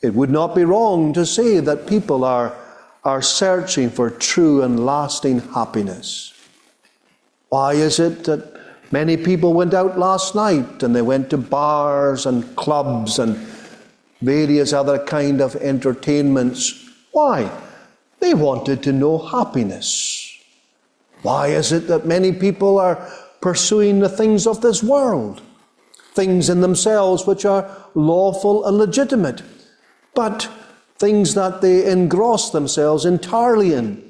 It 0.00 0.14
would 0.14 0.30
not 0.30 0.54
be 0.54 0.64
wrong 0.64 1.12
to 1.12 1.26
say 1.26 1.60
that 1.60 1.86
people 1.86 2.24
are, 2.24 2.56
are 3.04 3.20
searching 3.20 3.90
for 3.90 4.08
true 4.08 4.62
and 4.62 4.86
lasting 4.86 5.40
happiness. 5.40 6.32
Why 7.50 7.74
is 7.74 8.00
it 8.00 8.24
that 8.24 8.58
many 8.90 9.18
people 9.18 9.52
went 9.52 9.74
out 9.74 9.98
last 9.98 10.34
night 10.34 10.82
and 10.82 10.96
they 10.96 11.02
went 11.02 11.28
to 11.30 11.38
bars 11.38 12.24
and 12.24 12.56
clubs 12.56 13.18
and 13.18 13.36
various 14.22 14.72
other 14.72 14.98
kind 15.04 15.42
of 15.42 15.54
entertainments? 15.56 16.90
Why? 17.12 17.50
They 18.20 18.32
wanted 18.32 18.82
to 18.84 18.92
know 18.92 19.18
happiness. 19.18 20.32
Why 21.20 21.48
is 21.48 21.72
it 21.72 21.88
that 21.88 22.06
many 22.06 22.32
people 22.32 22.78
are 22.78 23.06
pursuing 23.40 24.00
the 24.00 24.08
things 24.08 24.46
of 24.46 24.60
this 24.60 24.82
world? 24.82 25.42
Things 26.14 26.48
in 26.48 26.60
themselves 26.60 27.26
which 27.26 27.44
are 27.44 27.70
lawful 27.94 28.64
and 28.64 28.78
legitimate 28.78 29.42
but 30.16 30.48
things 30.98 31.34
that 31.34 31.60
they 31.60 31.88
engross 31.88 32.50
themselves 32.50 33.04
entirely 33.04 33.74
in. 33.74 34.02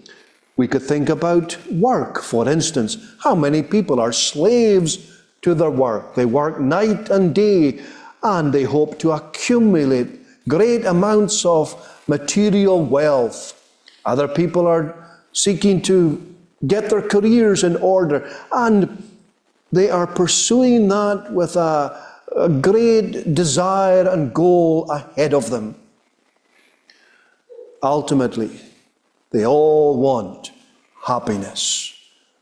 We 0.57 0.69
could 0.69 0.83
think 0.83 1.11
about 1.11 1.59
work, 1.71 2.23
for 2.23 2.49
instance. 2.49 2.97
How 3.23 3.35
many 3.35 3.63
people 3.63 4.01
are 4.01 4.13
slaves 4.13 5.21
to 5.43 5.53
their 5.53 5.71
work? 5.71 6.15
They 6.15 6.25
work 6.25 6.61
night 6.61 7.11
and 7.11 7.35
day 7.35 7.83
and 8.23 8.55
they 8.55 8.63
hope 8.63 8.99
to 9.01 9.13
accumulate 9.13 10.09
great 10.49 10.87
amounts 10.87 11.45
of 11.45 11.75
material 12.07 12.83
wealth. 12.83 13.53
Other 14.07 14.29
people 14.29 14.67
are 14.67 14.95
seeking 15.33 15.83
to 15.83 16.35
get 16.67 16.89
their 16.89 17.03
careers 17.03 17.65
in 17.65 17.77
order 17.77 18.33
and 18.53 19.03
they 19.73 19.91
are 19.91 20.07
pursuing 20.07 20.89
that 20.89 21.33
with 21.33 21.57
a, 21.57 22.03
a 22.37 22.49
great 22.49 23.35
desire 23.35 24.09
and 24.09 24.33
goal 24.33 24.91
ahead 24.91 25.35
of 25.35 25.51
them 25.51 25.75
ultimately, 27.83 28.51
they 29.31 29.47
all 29.47 29.99
want 29.99 30.53
happiness. 31.05 31.93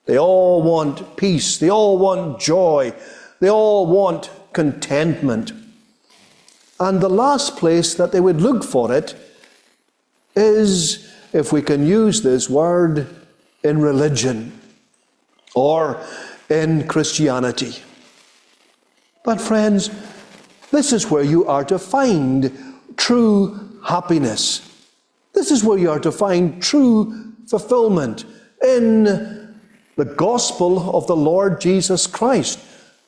They 0.07 0.19
all 0.19 0.63
want 0.63 1.17
peace. 1.17 1.59
They 1.59 1.71
all 1.71 1.99
want 1.99 2.41
joy. 2.41 2.93
They 3.41 3.51
all 3.51 3.87
want 3.87 4.31
contentment. 4.53 5.53
And 6.81 7.01
the 7.01 7.09
last 7.09 7.57
place 7.57 7.95
that 7.95 8.13
they 8.13 8.21
would 8.21 8.41
look 8.41 8.65
for 8.65 8.93
it 8.93 9.15
is, 10.37 11.11
if 11.33 11.53
we 11.53 11.63
can 11.63 11.87
use 11.87 12.23
this 12.23 12.51
word, 12.51 13.07
in 13.63 13.81
religion 13.81 14.53
or 15.55 16.05
in 16.51 16.87
Christianity. 16.87 17.77
But, 19.25 19.41
friends, 19.41 19.91
this 20.71 20.93
is 20.93 21.11
where 21.11 21.23
you 21.23 21.47
are 21.47 21.65
to 21.65 21.79
find 21.79 22.53
true 22.97 23.81
happiness. 23.85 24.71
This 25.33 25.51
is 25.51 25.65
where 25.65 25.79
you 25.79 25.91
are 25.91 26.01
to 26.01 26.13
find 26.13 26.63
true 26.63 27.33
fulfillment 27.47 28.25
in 28.63 29.05
the 29.97 30.05
gospel 30.05 30.97
of 30.97 31.07
the 31.07 31.17
Lord 31.17 31.61
Jesus 31.61 32.07
Christ. 32.07 32.59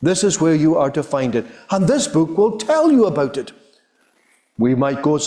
This 0.03 0.23
is 0.23 0.41
where 0.41 0.55
you 0.55 0.77
are 0.77 0.91
to 0.91 1.03
find 1.03 1.35
it. 1.35 1.47
And 1.71 1.87
this 1.87 2.07
book 2.07 2.37
will 2.37 2.59
tell 2.59 2.93
you 2.93 3.07
about 3.07 3.37
it. 3.37 3.53
We 4.59 4.75
might 4.75 5.03
go 5.03 5.17
as 5.17 5.27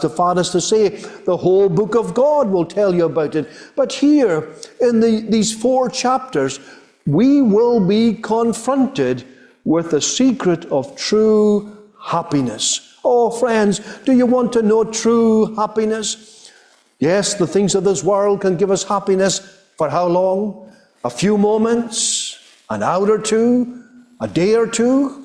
to 0.00 0.08
far 0.08 0.38
as 0.38 0.50
to 0.50 0.60
say 0.60 0.88
the 0.88 1.36
whole 1.36 1.68
book 1.68 1.94
of 1.94 2.14
God 2.14 2.50
will 2.50 2.64
tell 2.64 2.94
you 2.94 3.04
about 3.04 3.36
it. 3.36 3.48
But 3.76 3.92
here, 3.92 4.48
in 4.80 5.00
the, 5.00 5.24
these 5.28 5.54
four 5.54 5.88
chapters, 5.88 6.58
we 7.06 7.42
will 7.42 7.80
be 7.80 8.14
confronted 8.14 9.24
with 9.64 9.90
the 9.90 10.00
secret 10.00 10.64
of 10.66 10.96
true 10.96 11.76
happiness. 12.00 12.98
Oh, 13.04 13.30
friends, 13.30 13.80
do 14.04 14.12
you 14.12 14.26
want 14.26 14.52
to 14.54 14.62
know 14.62 14.84
true 14.84 15.54
happiness? 15.54 16.50
Yes, 16.98 17.34
the 17.34 17.46
things 17.46 17.74
of 17.74 17.84
this 17.84 18.02
world 18.02 18.40
can 18.40 18.56
give 18.56 18.70
us 18.70 18.84
happiness 18.84 19.40
for 19.76 19.90
how 19.90 20.06
long? 20.06 20.72
A 21.04 21.10
few 21.10 21.36
moments, 21.36 22.38
an 22.70 22.82
hour 22.82 23.10
or 23.10 23.18
two, 23.18 23.84
a 24.20 24.28
day 24.28 24.54
or 24.54 24.66
two. 24.66 25.24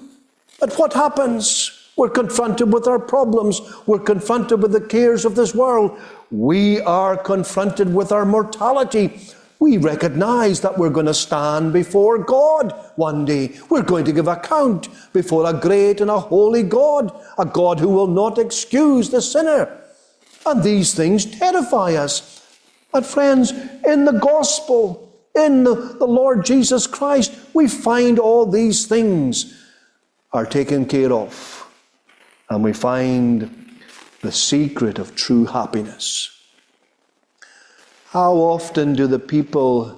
But 0.60 0.74
what 0.78 0.94
happens? 0.94 1.72
We're 1.96 2.10
confronted 2.10 2.74
with 2.74 2.88
our 2.88 3.00
problems. 3.00 3.62
We're 3.86 4.00
confronted 4.00 4.62
with 4.62 4.72
the 4.74 4.82
cares 4.82 5.24
of 5.24 5.36
this 5.36 5.56
world. 5.56 5.98
We 6.32 6.82
are 6.82 7.16
confronted 7.16 7.94
with 7.94 8.12
our 8.12 8.26
mortality. 8.26 9.20
We 9.60 9.78
recognize 9.78 10.62
that 10.62 10.78
we're 10.78 10.90
going 10.90 11.06
to 11.06 11.14
stand 11.14 11.74
before 11.74 12.18
God 12.18 12.74
one 12.96 13.26
day. 13.26 13.60
We're 13.70 13.84
going 13.84 14.06
to 14.06 14.14
give 14.14 14.28
account 14.28 14.88
before 15.12 15.46
a 15.50 15.54
great 15.54 16.00
and 16.00 16.10
a 16.10 16.20
holy 16.20 16.64
God, 16.64 17.14
a 17.38 17.46
God 17.46 17.80
who 17.80 17.90
will 17.90 18.08
not 18.08 18.38
excuse 18.38 19.10
the 19.10 19.22
sinner. 19.22 19.82
And 20.46 20.64
these 20.64 20.94
things 20.94 21.26
terrify 21.26 21.96
us. 21.96 22.48
But, 22.94 23.06
friends, 23.06 23.52
in 23.86 24.06
the 24.06 24.14
gospel, 24.14 25.14
in 25.36 25.66
the, 25.66 25.76
Lord 26.00 26.46
Jesus 26.46 26.88
Christ, 26.88 27.34
we 27.54 27.68
find 27.68 28.18
all 28.18 28.46
these 28.46 28.88
things 28.88 29.62
are 30.32 30.46
taken 30.46 30.86
care 30.86 31.12
of. 31.12 31.68
And 32.50 32.64
we 32.64 32.74
find 32.74 33.78
the 34.22 34.32
secret 34.32 35.00
of 35.00 35.16
true 35.16 35.46
happiness. 35.46 36.39
How 38.12 38.34
often 38.34 38.96
do 38.96 39.06
the 39.06 39.20
people 39.20 39.96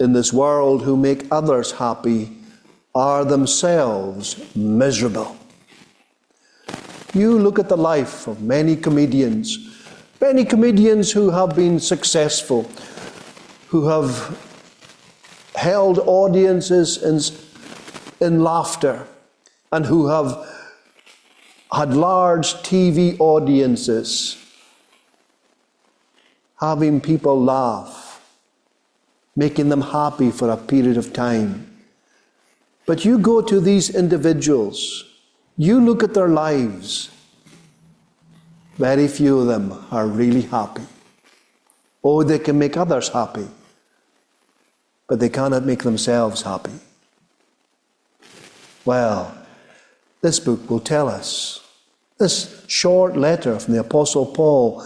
in 0.00 0.14
this 0.14 0.32
world 0.32 0.82
who 0.82 0.96
make 0.96 1.26
others 1.30 1.72
happy 1.72 2.34
are 2.94 3.26
themselves 3.26 4.42
miserable? 4.56 5.36
You 7.12 7.38
look 7.38 7.58
at 7.58 7.68
the 7.68 7.76
life 7.76 8.26
of 8.26 8.40
many 8.40 8.74
comedians, 8.74 9.58
many 10.18 10.46
comedians 10.46 11.12
who 11.12 11.28
have 11.28 11.54
been 11.54 11.78
successful, 11.78 12.70
who 13.68 13.86
have 13.86 14.34
held 15.56 15.98
audiences 16.06 17.02
in, 17.02 17.20
in 18.26 18.42
laughter 18.42 19.06
and 19.72 19.84
who 19.84 20.08
have 20.08 20.42
had 21.70 21.92
large 21.92 22.54
TV 22.62 23.14
audiences, 23.20 24.38
having 26.60 27.00
people 27.00 27.42
laugh, 27.42 28.20
making 29.34 29.68
them 29.68 29.80
happy 29.80 30.30
for 30.30 30.50
a 30.50 30.56
period 30.56 30.96
of 30.96 31.12
time. 31.12 31.66
But 32.86 33.04
you 33.04 33.18
go 33.18 33.42
to 33.42 33.60
these 33.60 33.94
individuals, 33.94 35.04
you 35.56 35.80
look 35.80 36.02
at 36.02 36.14
their 36.14 36.28
lives, 36.28 37.10
very 38.78 39.08
few 39.08 39.40
of 39.40 39.46
them 39.46 39.86
are 39.90 40.06
really 40.06 40.42
happy. 40.42 40.82
Oh, 42.04 42.22
they 42.22 42.38
can 42.38 42.58
make 42.58 42.76
others 42.76 43.08
happy 43.08 43.46
but 45.08 45.20
they 45.20 45.28
cannot 45.28 45.64
make 45.64 45.82
themselves 45.82 46.42
happy. 46.42 46.72
Well, 48.84 49.36
this 50.20 50.40
book 50.40 50.68
will 50.68 50.80
tell 50.80 51.08
us. 51.08 51.62
This 52.18 52.64
short 52.66 53.16
letter 53.16 53.58
from 53.58 53.74
the 53.74 53.80
Apostle 53.80 54.26
Paul 54.26 54.84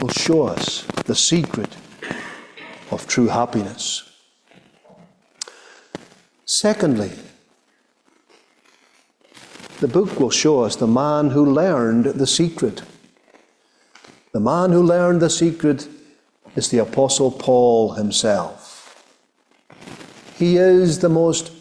will 0.00 0.08
show 0.08 0.44
us 0.44 0.82
the 1.04 1.14
secret 1.14 1.76
of 2.90 3.06
true 3.06 3.28
happiness. 3.28 4.02
Secondly, 6.44 7.12
the 9.80 9.88
book 9.88 10.18
will 10.18 10.30
show 10.30 10.60
us 10.60 10.76
the 10.76 10.86
man 10.86 11.30
who 11.30 11.44
learned 11.44 12.06
the 12.06 12.26
secret. 12.26 12.82
The 14.32 14.40
man 14.40 14.72
who 14.72 14.82
learned 14.82 15.20
the 15.20 15.30
secret 15.30 15.88
is 16.54 16.70
the 16.70 16.78
Apostle 16.78 17.30
Paul 17.30 17.92
himself. 17.92 19.04
He 20.36 20.56
is 20.56 20.98
the 20.98 21.08
most 21.08 21.52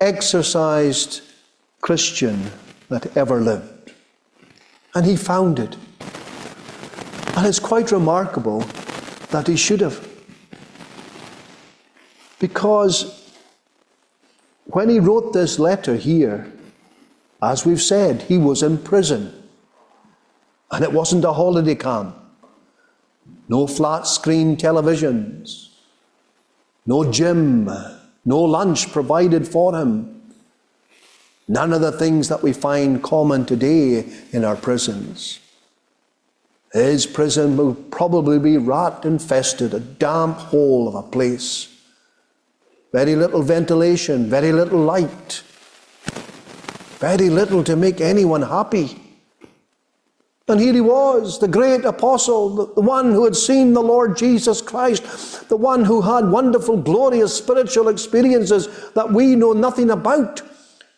exercised 0.00 1.22
Christian 1.80 2.50
that 2.88 3.16
ever 3.16 3.40
lived. 3.40 3.92
And 4.94 5.06
he 5.06 5.16
found 5.16 5.58
it. 5.58 5.76
And 7.36 7.46
it's 7.46 7.58
quite 7.58 7.92
remarkable 7.92 8.60
that 9.30 9.46
he 9.46 9.56
should 9.56 9.80
have. 9.80 10.08
Because 12.38 13.32
when 14.64 14.88
he 14.88 14.98
wrote 14.98 15.32
this 15.32 15.58
letter 15.58 15.96
here, 15.96 16.52
as 17.42 17.64
we've 17.64 17.82
said, 17.82 18.22
he 18.22 18.38
was 18.38 18.62
in 18.62 18.78
prison. 18.78 19.32
And 20.70 20.82
it 20.82 20.92
wasn't 20.92 21.24
a 21.24 21.32
holiday 21.32 21.74
camp. 21.74 22.16
No 23.48 23.66
flat 23.66 24.06
screen 24.06 24.56
televisions. 24.56 25.68
No 26.86 27.10
gym 27.12 27.68
no 28.26 28.40
lunch 28.42 28.90
provided 28.90 29.46
for 29.46 29.74
him. 29.74 30.20
None 31.46 31.72
of 31.72 31.80
the 31.80 31.92
things 31.92 32.28
that 32.28 32.42
we 32.42 32.52
find 32.52 33.00
common 33.02 33.46
today 33.46 34.04
in 34.32 34.44
our 34.44 34.56
prisons. 34.56 35.38
His 36.76 37.06
prison 37.06 37.56
will 37.56 37.74
probably 37.74 38.38
be 38.38 38.58
rat 38.58 39.06
infested, 39.06 39.72
a 39.72 39.80
damp 39.80 40.36
hole 40.36 40.86
of 40.86 40.94
a 40.94 41.02
place. 41.02 41.74
Very 42.92 43.16
little 43.16 43.40
ventilation, 43.40 44.28
very 44.28 44.52
little 44.52 44.80
light, 44.80 45.42
very 46.98 47.30
little 47.30 47.64
to 47.64 47.76
make 47.76 48.02
anyone 48.02 48.42
happy. 48.42 49.00
And 50.48 50.60
here 50.60 50.74
he 50.74 50.82
was, 50.82 51.38
the 51.38 51.48
great 51.48 51.86
apostle, 51.86 52.66
the 52.74 52.82
one 52.82 53.10
who 53.12 53.24
had 53.24 53.36
seen 53.36 53.72
the 53.72 53.82
Lord 53.82 54.14
Jesus 54.14 54.60
Christ, 54.60 55.48
the 55.48 55.56
one 55.56 55.82
who 55.82 56.02
had 56.02 56.30
wonderful, 56.30 56.76
glorious 56.76 57.34
spiritual 57.34 57.88
experiences 57.88 58.68
that 58.92 59.10
we 59.10 59.34
know 59.34 59.54
nothing 59.54 59.88
about. 59.88 60.42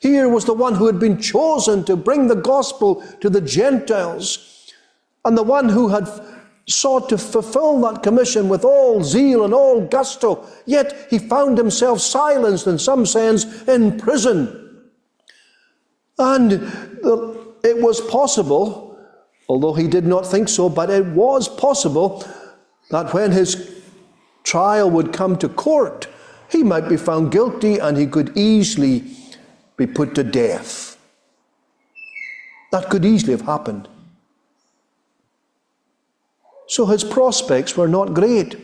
Here 0.00 0.28
was 0.28 0.44
the 0.44 0.54
one 0.54 0.74
who 0.74 0.86
had 0.86 0.98
been 0.98 1.20
chosen 1.20 1.84
to 1.84 1.94
bring 1.94 2.26
the 2.26 2.34
gospel 2.34 2.96
to 3.20 3.30
the 3.30 3.40
Gentiles, 3.40 4.57
and 5.24 5.36
the 5.36 5.42
one 5.42 5.68
who 5.68 5.88
had 5.88 6.08
sought 6.66 7.08
to 7.08 7.18
fulfill 7.18 7.80
that 7.80 8.02
commission 8.02 8.48
with 8.48 8.64
all 8.64 9.02
zeal 9.02 9.44
and 9.44 9.54
all 9.54 9.80
gusto, 9.86 10.46
yet 10.66 11.06
he 11.10 11.18
found 11.18 11.56
himself 11.56 12.00
silenced 12.00 12.66
in 12.66 12.78
some 12.78 13.06
sense 13.06 13.62
in 13.68 13.98
prison. 13.98 14.82
And 16.18 16.52
uh, 17.04 17.34
it 17.64 17.80
was 17.80 18.00
possible 18.02 18.88
although 19.48 19.72
he 19.72 19.88
did 19.88 20.04
not 20.04 20.26
think 20.26 20.48
so, 20.48 20.68
but 20.68 20.90
it 20.90 21.06
was 21.06 21.48
possible 21.48 22.24
that 22.90 23.12
when 23.14 23.32
his 23.32 23.82
trial 24.44 24.90
would 24.90 25.12
come 25.12 25.36
to 25.38 25.48
court, 25.48 26.06
he 26.50 26.62
might 26.62 26.88
be 26.88 26.96
found 26.96 27.32
guilty 27.32 27.78
and 27.78 27.96
he 27.96 28.06
could 28.06 28.36
easily 28.36 29.04
be 29.76 29.86
put 29.86 30.14
to 30.14 30.24
death. 30.24 30.96
That 32.72 32.90
could 32.90 33.04
easily 33.04 33.32
have 33.32 33.42
happened. 33.42 33.88
So 36.68 36.86
his 36.86 37.02
prospects 37.02 37.76
were 37.76 37.88
not 37.88 38.14
great. 38.14 38.56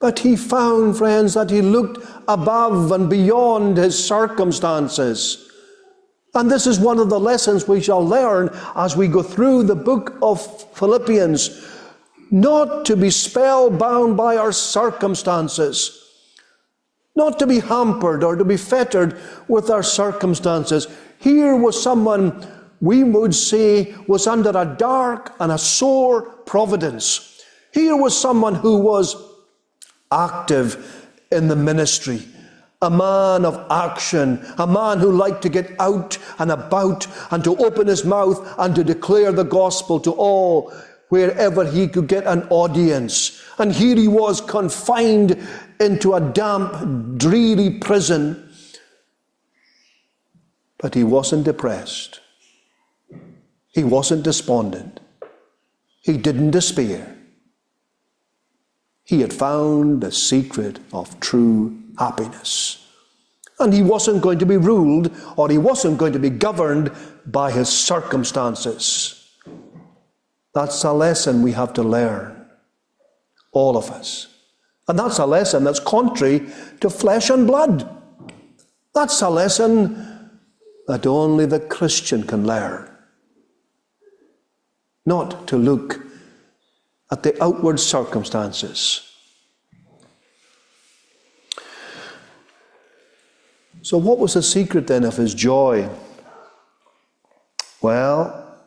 But 0.00 0.20
he 0.20 0.34
found, 0.34 0.96
friends, 0.96 1.34
that 1.34 1.50
he 1.50 1.60
looked 1.60 2.04
above 2.26 2.90
and 2.90 3.10
beyond 3.10 3.76
his 3.76 4.02
circumstances. 4.02 5.46
And 6.34 6.50
this 6.50 6.66
is 6.66 6.80
one 6.80 6.98
of 6.98 7.10
the 7.10 7.20
lessons 7.20 7.68
we 7.68 7.82
shall 7.82 8.04
learn 8.04 8.48
as 8.74 8.96
we 8.96 9.08
go 9.08 9.22
through 9.22 9.64
the 9.64 9.74
book 9.74 10.16
of 10.22 10.40
Philippians. 10.74 11.66
Not 12.30 12.86
to 12.86 12.96
be 12.96 13.10
spellbound 13.10 14.16
by 14.16 14.36
our 14.36 14.52
circumstances, 14.52 15.96
not 17.16 17.38
to 17.40 17.46
be 17.46 17.58
hampered 17.58 18.22
or 18.22 18.36
to 18.36 18.44
be 18.44 18.56
fettered 18.56 19.20
with 19.48 19.68
our 19.68 19.82
circumstances. 19.82 20.86
Here 21.18 21.56
was 21.56 21.82
someone 21.82 22.46
we 22.80 23.04
would 23.04 23.34
say 23.34 23.94
was 24.06 24.26
under 24.26 24.50
a 24.50 24.76
dark 24.78 25.34
and 25.40 25.52
a 25.52 25.58
sore 25.58 26.22
providence. 26.46 27.42
Here 27.72 27.96
was 27.96 28.18
someone 28.18 28.54
who 28.54 28.78
was 28.78 29.16
active 30.10 31.08
in 31.30 31.48
the 31.48 31.56
ministry 31.56 32.26
a 32.82 32.90
man 32.90 33.44
of 33.44 33.66
action, 33.70 34.42
a 34.56 34.66
man 34.66 34.98
who 34.98 35.12
liked 35.12 35.42
to 35.42 35.50
get 35.50 35.78
out 35.78 36.16
and 36.38 36.50
about 36.50 37.06
and 37.30 37.44
to 37.44 37.54
open 37.56 37.86
his 37.86 38.04
mouth 38.04 38.54
and 38.58 38.74
to 38.74 38.82
declare 38.82 39.32
the 39.32 39.44
gospel 39.44 40.00
to 40.00 40.12
all 40.12 40.72
wherever 41.10 41.70
he 41.70 41.86
could 41.86 42.06
get 42.06 42.24
an 42.26 42.42
audience. 42.48 43.42
And 43.58 43.72
here 43.72 43.96
he 43.96 44.08
was 44.08 44.40
confined 44.40 45.36
into 45.78 46.14
a 46.14 46.20
damp, 46.20 47.18
dreary 47.18 47.78
prison. 47.80 48.48
But 50.78 50.94
he 50.94 51.04
wasn't 51.04 51.44
depressed. 51.44 52.20
He 53.70 53.84
wasn't 53.84 54.24
despondent. 54.24 55.00
He 56.02 56.16
didn't 56.16 56.50
despair. 56.50 57.16
He 59.04 59.20
had 59.20 59.32
found 59.32 60.00
the 60.00 60.12
secret 60.12 60.78
of 60.92 61.18
true 61.20 61.78
happiness. 61.98 62.86
And 63.58 63.72
he 63.72 63.82
wasn't 63.82 64.22
going 64.22 64.38
to 64.38 64.46
be 64.46 64.56
ruled 64.56 65.14
or 65.36 65.48
he 65.48 65.58
wasn't 65.58 65.98
going 65.98 66.12
to 66.14 66.18
be 66.18 66.30
governed 66.30 66.90
by 67.26 67.50
his 67.50 67.68
circumstances. 67.68 69.16
That's 70.54 70.82
a 70.82 70.92
lesson 70.92 71.42
we 71.42 71.52
have 71.52 71.72
to 71.74 71.82
learn, 71.82 72.46
all 73.52 73.76
of 73.76 73.90
us. 73.90 74.26
And 74.88 74.98
that's 74.98 75.18
a 75.18 75.26
lesson 75.26 75.62
that's 75.62 75.78
contrary 75.78 76.46
to 76.80 76.90
flesh 76.90 77.30
and 77.30 77.46
blood. 77.46 77.88
That's 78.94 79.22
a 79.22 79.30
lesson 79.30 80.30
that 80.88 81.06
only 81.06 81.46
the 81.46 81.60
Christian 81.60 82.24
can 82.24 82.46
learn. 82.46 82.89
Not 85.06 85.46
to 85.48 85.56
look 85.56 86.00
at 87.10 87.22
the 87.22 87.42
outward 87.42 87.80
circumstances 87.80 89.10
So, 93.82 93.96
what 93.96 94.18
was 94.18 94.34
the 94.34 94.42
secret 94.42 94.86
then 94.86 95.04
of 95.04 95.16
his 95.16 95.34
joy? 95.34 95.88
Well, 97.80 98.58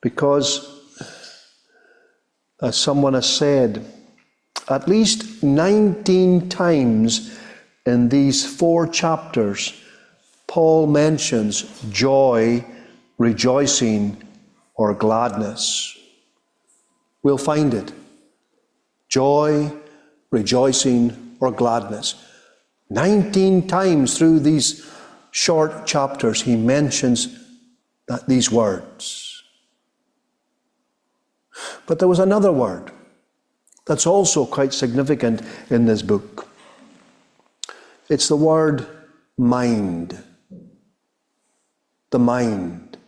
because 0.00 0.80
as 2.62 2.76
someone 2.76 3.14
has 3.14 3.28
said, 3.28 3.84
at 4.68 4.88
least 4.88 5.42
19 5.42 6.48
times 6.48 7.38
in 7.84 8.08
these 8.08 8.46
four 8.46 8.86
chapters, 8.86 9.74
Paul 10.50 10.88
mentions 10.88 11.62
joy, 11.92 12.64
rejoicing, 13.18 14.20
or 14.74 14.92
gladness. 14.94 15.96
We'll 17.22 17.38
find 17.38 17.72
it. 17.72 17.92
Joy, 19.08 19.72
rejoicing, 20.32 21.36
or 21.38 21.52
gladness. 21.52 22.16
19 22.90 23.68
times 23.68 24.18
through 24.18 24.40
these 24.40 24.90
short 25.30 25.86
chapters, 25.86 26.42
he 26.42 26.56
mentions 26.56 27.28
that, 28.08 28.26
these 28.26 28.50
words. 28.50 29.44
But 31.86 32.00
there 32.00 32.08
was 32.08 32.18
another 32.18 32.50
word 32.50 32.90
that's 33.86 34.04
also 34.04 34.46
quite 34.46 34.74
significant 34.74 35.42
in 35.70 35.86
this 35.86 36.02
book. 36.02 36.48
It's 38.08 38.26
the 38.26 38.34
word 38.34 38.84
mind. 39.38 40.20
The 42.10 42.18
mind. 42.18 42.98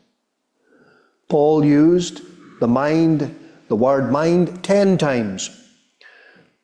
Paul 1.28 1.64
used 1.64 2.20
the 2.60 2.68
mind, 2.68 3.34
the 3.68 3.76
word 3.76 4.12
mind, 4.12 4.62
ten 4.62 4.98
times, 4.98 5.50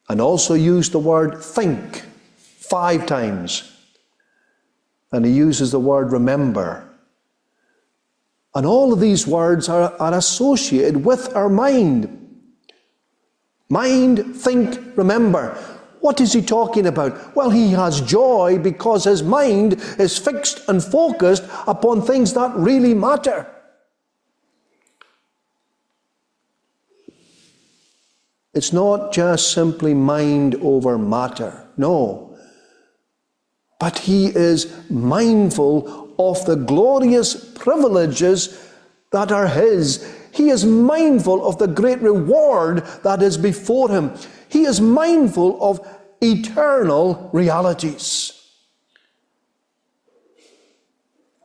and 0.09 0.21
also 0.21 0.55
used 0.55 0.93
the 0.93 0.99
word 0.99 1.43
think 1.43 2.05
five 2.37 3.07
times. 3.07 3.75
And 5.11 5.25
he 5.25 5.33
uses 5.33 5.73
the 5.73 5.81
word 5.81 6.13
remember. 6.13 6.85
And 8.55 8.67
all 8.67 8.93
of 8.93 9.01
these 9.01 9.27
words 9.27 9.69
are, 9.69 9.95
are 9.99 10.15
associated 10.15 11.05
with 11.05 11.35
our 11.35 11.49
mind. 11.49 12.15
Mind, 13.69 14.37
think, 14.37 14.79
remember. 14.97 15.57
What 16.01 16.21
is 16.21 16.33
he 16.33 16.43
talking 16.43 16.87
about? 16.87 17.35
Well, 17.35 17.51
he 17.51 17.71
has 17.73 18.01
joy 18.01 18.59
because 18.63 19.05
his 19.05 19.23
mind 19.23 19.75
is 19.99 20.19
fixed 20.19 20.69
and 20.69 20.83
focused 20.83 21.45
upon 21.67 22.03
things 22.03 22.35
that 22.35 22.55
really 22.55 22.95
matter. 22.95 23.47
It's 28.55 28.73
not 28.73 29.13
just 29.13 29.53
simply 29.53 29.95
mind 29.95 30.57
over 30.57 30.99
matter. 30.99 31.67
No. 31.77 32.37
But 33.79 33.99
he 33.99 34.27
is 34.27 34.73
mindful 34.91 36.13
of 36.19 36.45
the 36.47 36.57
glorious 36.57 37.53
privileges 37.55 38.69
that 39.13 39.31
are 39.31 39.47
his. 39.47 40.13
He 40.33 40.51
is 40.51 40.65
mindful 40.65 41.47
of 41.47 41.59
the 41.59 41.69
great 41.69 42.01
reward 42.01 42.85
that 43.05 43.23
is 43.23 43.37
before 43.37 43.89
him. 43.91 44.13
He 44.49 44.65
is 44.65 44.81
mindful 44.81 45.59
of 45.63 45.87
eternal 46.21 47.31
realities. 47.33 48.33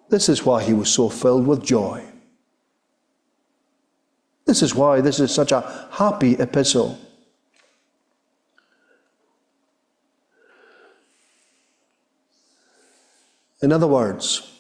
This 0.09 0.29
is 0.29 0.45
why 0.45 0.63
he 0.63 0.73
was 0.73 0.89
so 0.89 1.09
filled 1.09 1.47
with 1.47 1.63
joy. 1.63 2.03
This 4.45 4.61
is 4.61 4.75
why 4.75 5.01
this 5.01 5.19
is 5.19 5.33
such 5.33 5.51
a 5.51 5.87
happy 5.91 6.33
epistle. 6.33 6.99
In 13.61 13.71
other 13.71 13.87
words, 13.87 14.51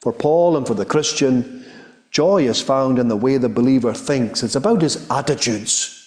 for 0.00 0.12
Paul 0.12 0.56
and 0.56 0.66
for 0.66 0.74
the 0.74 0.84
Christian, 0.84 1.64
joy 2.10 2.48
is 2.48 2.60
found 2.60 2.98
in 2.98 3.06
the 3.06 3.16
way 3.16 3.36
the 3.36 3.48
believer 3.48 3.94
thinks. 3.94 4.42
It's 4.42 4.56
about 4.56 4.82
his 4.82 5.08
attitudes. 5.08 5.99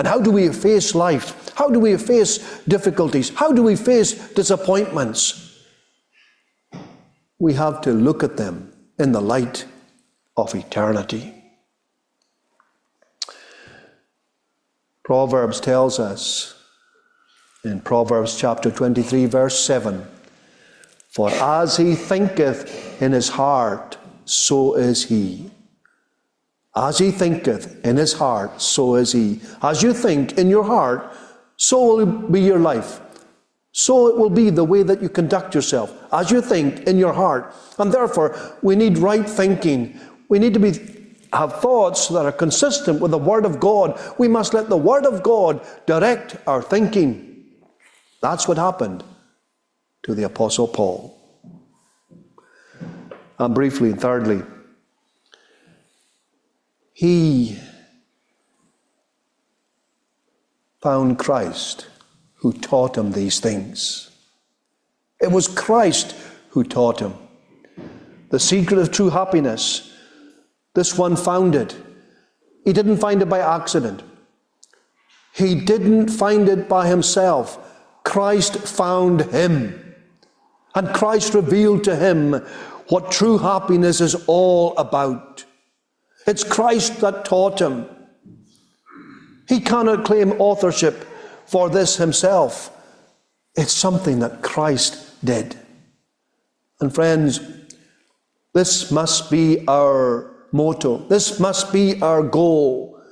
And 0.00 0.08
how 0.08 0.18
do 0.18 0.30
we 0.30 0.48
face 0.48 0.94
life? 0.94 1.52
How 1.54 1.68
do 1.68 1.78
we 1.78 1.94
face 1.98 2.38
difficulties? 2.66 3.28
How 3.34 3.52
do 3.52 3.62
we 3.62 3.76
face 3.76 4.14
disappointments? 4.32 5.58
We 7.38 7.52
have 7.52 7.82
to 7.82 7.92
look 7.92 8.22
at 8.22 8.38
them 8.38 8.72
in 8.98 9.12
the 9.12 9.20
light 9.20 9.66
of 10.38 10.54
eternity. 10.54 11.34
Proverbs 15.04 15.60
tells 15.60 16.00
us 16.00 16.54
in 17.62 17.82
Proverbs 17.82 18.38
chapter 18.38 18.70
23, 18.70 19.26
verse 19.26 19.62
7 19.62 20.06
For 21.10 21.28
as 21.28 21.76
he 21.76 21.94
thinketh 21.94 23.02
in 23.02 23.12
his 23.12 23.28
heart, 23.28 23.98
so 24.24 24.76
is 24.76 25.04
he. 25.04 25.50
As 26.74 26.98
he 26.98 27.10
thinketh 27.10 27.84
in 27.84 27.96
his 27.96 28.12
heart, 28.12 28.60
so 28.60 28.94
is 28.94 29.12
he. 29.12 29.40
As 29.62 29.82
you 29.82 29.92
think 29.92 30.38
in 30.38 30.48
your 30.48 30.64
heart, 30.64 31.12
so 31.56 31.96
will 31.96 32.06
be 32.06 32.40
your 32.40 32.58
life. 32.58 33.00
So 33.72 34.08
it 34.08 34.16
will 34.16 34.30
be 34.30 34.50
the 34.50 34.64
way 34.64 34.82
that 34.82 35.02
you 35.02 35.08
conduct 35.08 35.54
yourself, 35.54 35.92
as 36.12 36.30
you 36.30 36.40
think 36.40 36.80
in 36.86 36.98
your 36.98 37.12
heart. 37.12 37.54
And 37.78 37.92
therefore, 37.92 38.36
we 38.62 38.76
need 38.76 38.98
right 38.98 39.28
thinking. 39.28 39.98
We 40.28 40.38
need 40.38 40.54
to 40.54 40.60
be, 40.60 40.72
have 41.32 41.60
thoughts 41.60 42.08
that 42.08 42.24
are 42.24 42.32
consistent 42.32 43.00
with 43.00 43.10
the 43.10 43.18
Word 43.18 43.44
of 43.44 43.60
God. 43.60 44.00
We 44.18 44.28
must 44.28 44.54
let 44.54 44.68
the 44.68 44.76
Word 44.76 45.06
of 45.06 45.22
God 45.22 45.64
direct 45.86 46.36
our 46.46 46.62
thinking. 46.62 47.44
That's 48.20 48.48
what 48.48 48.58
happened 48.58 49.04
to 50.02 50.14
the 50.14 50.24
Apostle 50.24 50.68
Paul. 50.68 51.16
And 53.38 53.54
briefly, 53.54 53.90
and 53.90 54.00
thirdly, 54.00 54.42
he 57.00 57.56
found 60.82 61.18
Christ 61.18 61.86
who 62.34 62.52
taught 62.52 62.98
him 62.98 63.12
these 63.12 63.40
things. 63.40 64.10
It 65.18 65.32
was 65.32 65.48
Christ 65.48 66.14
who 66.50 66.62
taught 66.62 67.00
him. 67.00 67.14
The 68.28 68.38
secret 68.38 68.78
of 68.78 68.92
true 68.92 69.08
happiness, 69.08 69.90
this 70.74 70.98
one 70.98 71.16
found 71.16 71.54
it. 71.54 71.74
He 72.66 72.74
didn't 72.74 72.98
find 72.98 73.22
it 73.22 73.30
by 73.30 73.38
accident. 73.38 74.02
He 75.32 75.54
didn't 75.54 76.10
find 76.10 76.50
it 76.50 76.68
by 76.68 76.86
himself. 76.86 77.58
Christ 78.04 78.58
found 78.58 79.22
him. 79.22 79.96
And 80.74 80.94
Christ 80.94 81.32
revealed 81.32 81.82
to 81.84 81.96
him 81.96 82.34
what 82.88 83.10
true 83.10 83.38
happiness 83.38 84.02
is 84.02 84.16
all 84.26 84.76
about. 84.76 85.46
It's 86.30 86.44
Christ 86.44 87.00
that 87.00 87.24
taught 87.24 87.60
him. 87.60 87.86
He 89.48 89.58
cannot 89.58 90.04
claim 90.04 90.30
authorship 90.40 91.04
for 91.44 91.68
this 91.68 91.96
himself. 91.96 92.70
It's 93.56 93.72
something 93.72 94.20
that 94.20 94.40
Christ 94.40 95.24
did. 95.24 95.56
And 96.80 96.94
friends, 96.94 97.40
this 98.54 98.92
must 98.92 99.28
be 99.28 99.66
our 99.66 100.30
motto. 100.52 100.98
This 101.08 101.40
must 101.40 101.72
be 101.72 102.00
our 102.00 102.22
goal. 102.22 103.02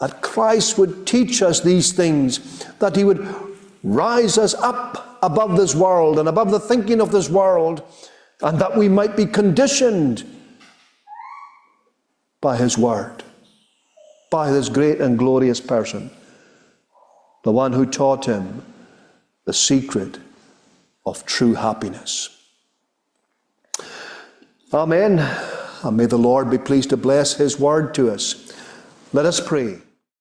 That 0.00 0.20
Christ 0.20 0.76
would 0.76 1.06
teach 1.06 1.42
us 1.42 1.60
these 1.60 1.92
things, 1.92 2.64
that 2.80 2.96
He 2.96 3.04
would 3.04 3.32
rise 3.84 4.38
us 4.38 4.54
up 4.54 5.20
above 5.22 5.56
this 5.56 5.76
world 5.76 6.18
and 6.18 6.28
above 6.28 6.50
the 6.50 6.58
thinking 6.58 7.00
of 7.00 7.12
this 7.12 7.30
world, 7.30 7.84
and 8.42 8.60
that 8.60 8.76
we 8.76 8.88
might 8.88 9.16
be 9.16 9.26
conditioned 9.26 10.24
by 12.40 12.56
His 12.56 12.78
Word, 12.78 13.22
by 14.30 14.50
this 14.50 14.68
great 14.68 15.00
and 15.00 15.18
glorious 15.18 15.60
person, 15.60 16.10
the 17.44 17.52
one 17.52 17.72
who 17.72 17.86
taught 17.86 18.26
him 18.26 18.62
the 19.44 19.52
secret 19.52 20.18
of 21.06 21.24
true 21.26 21.54
happiness. 21.54 22.36
Amen. 24.72 25.18
And 25.82 25.96
may 25.96 26.06
the 26.06 26.18
Lord 26.18 26.50
be 26.50 26.58
pleased 26.58 26.90
to 26.90 26.96
bless 26.96 27.34
His 27.34 27.58
Word 27.58 27.94
to 27.94 28.10
us. 28.10 28.52
Let 29.12 29.26
us 29.26 29.40
pray. 29.40 29.78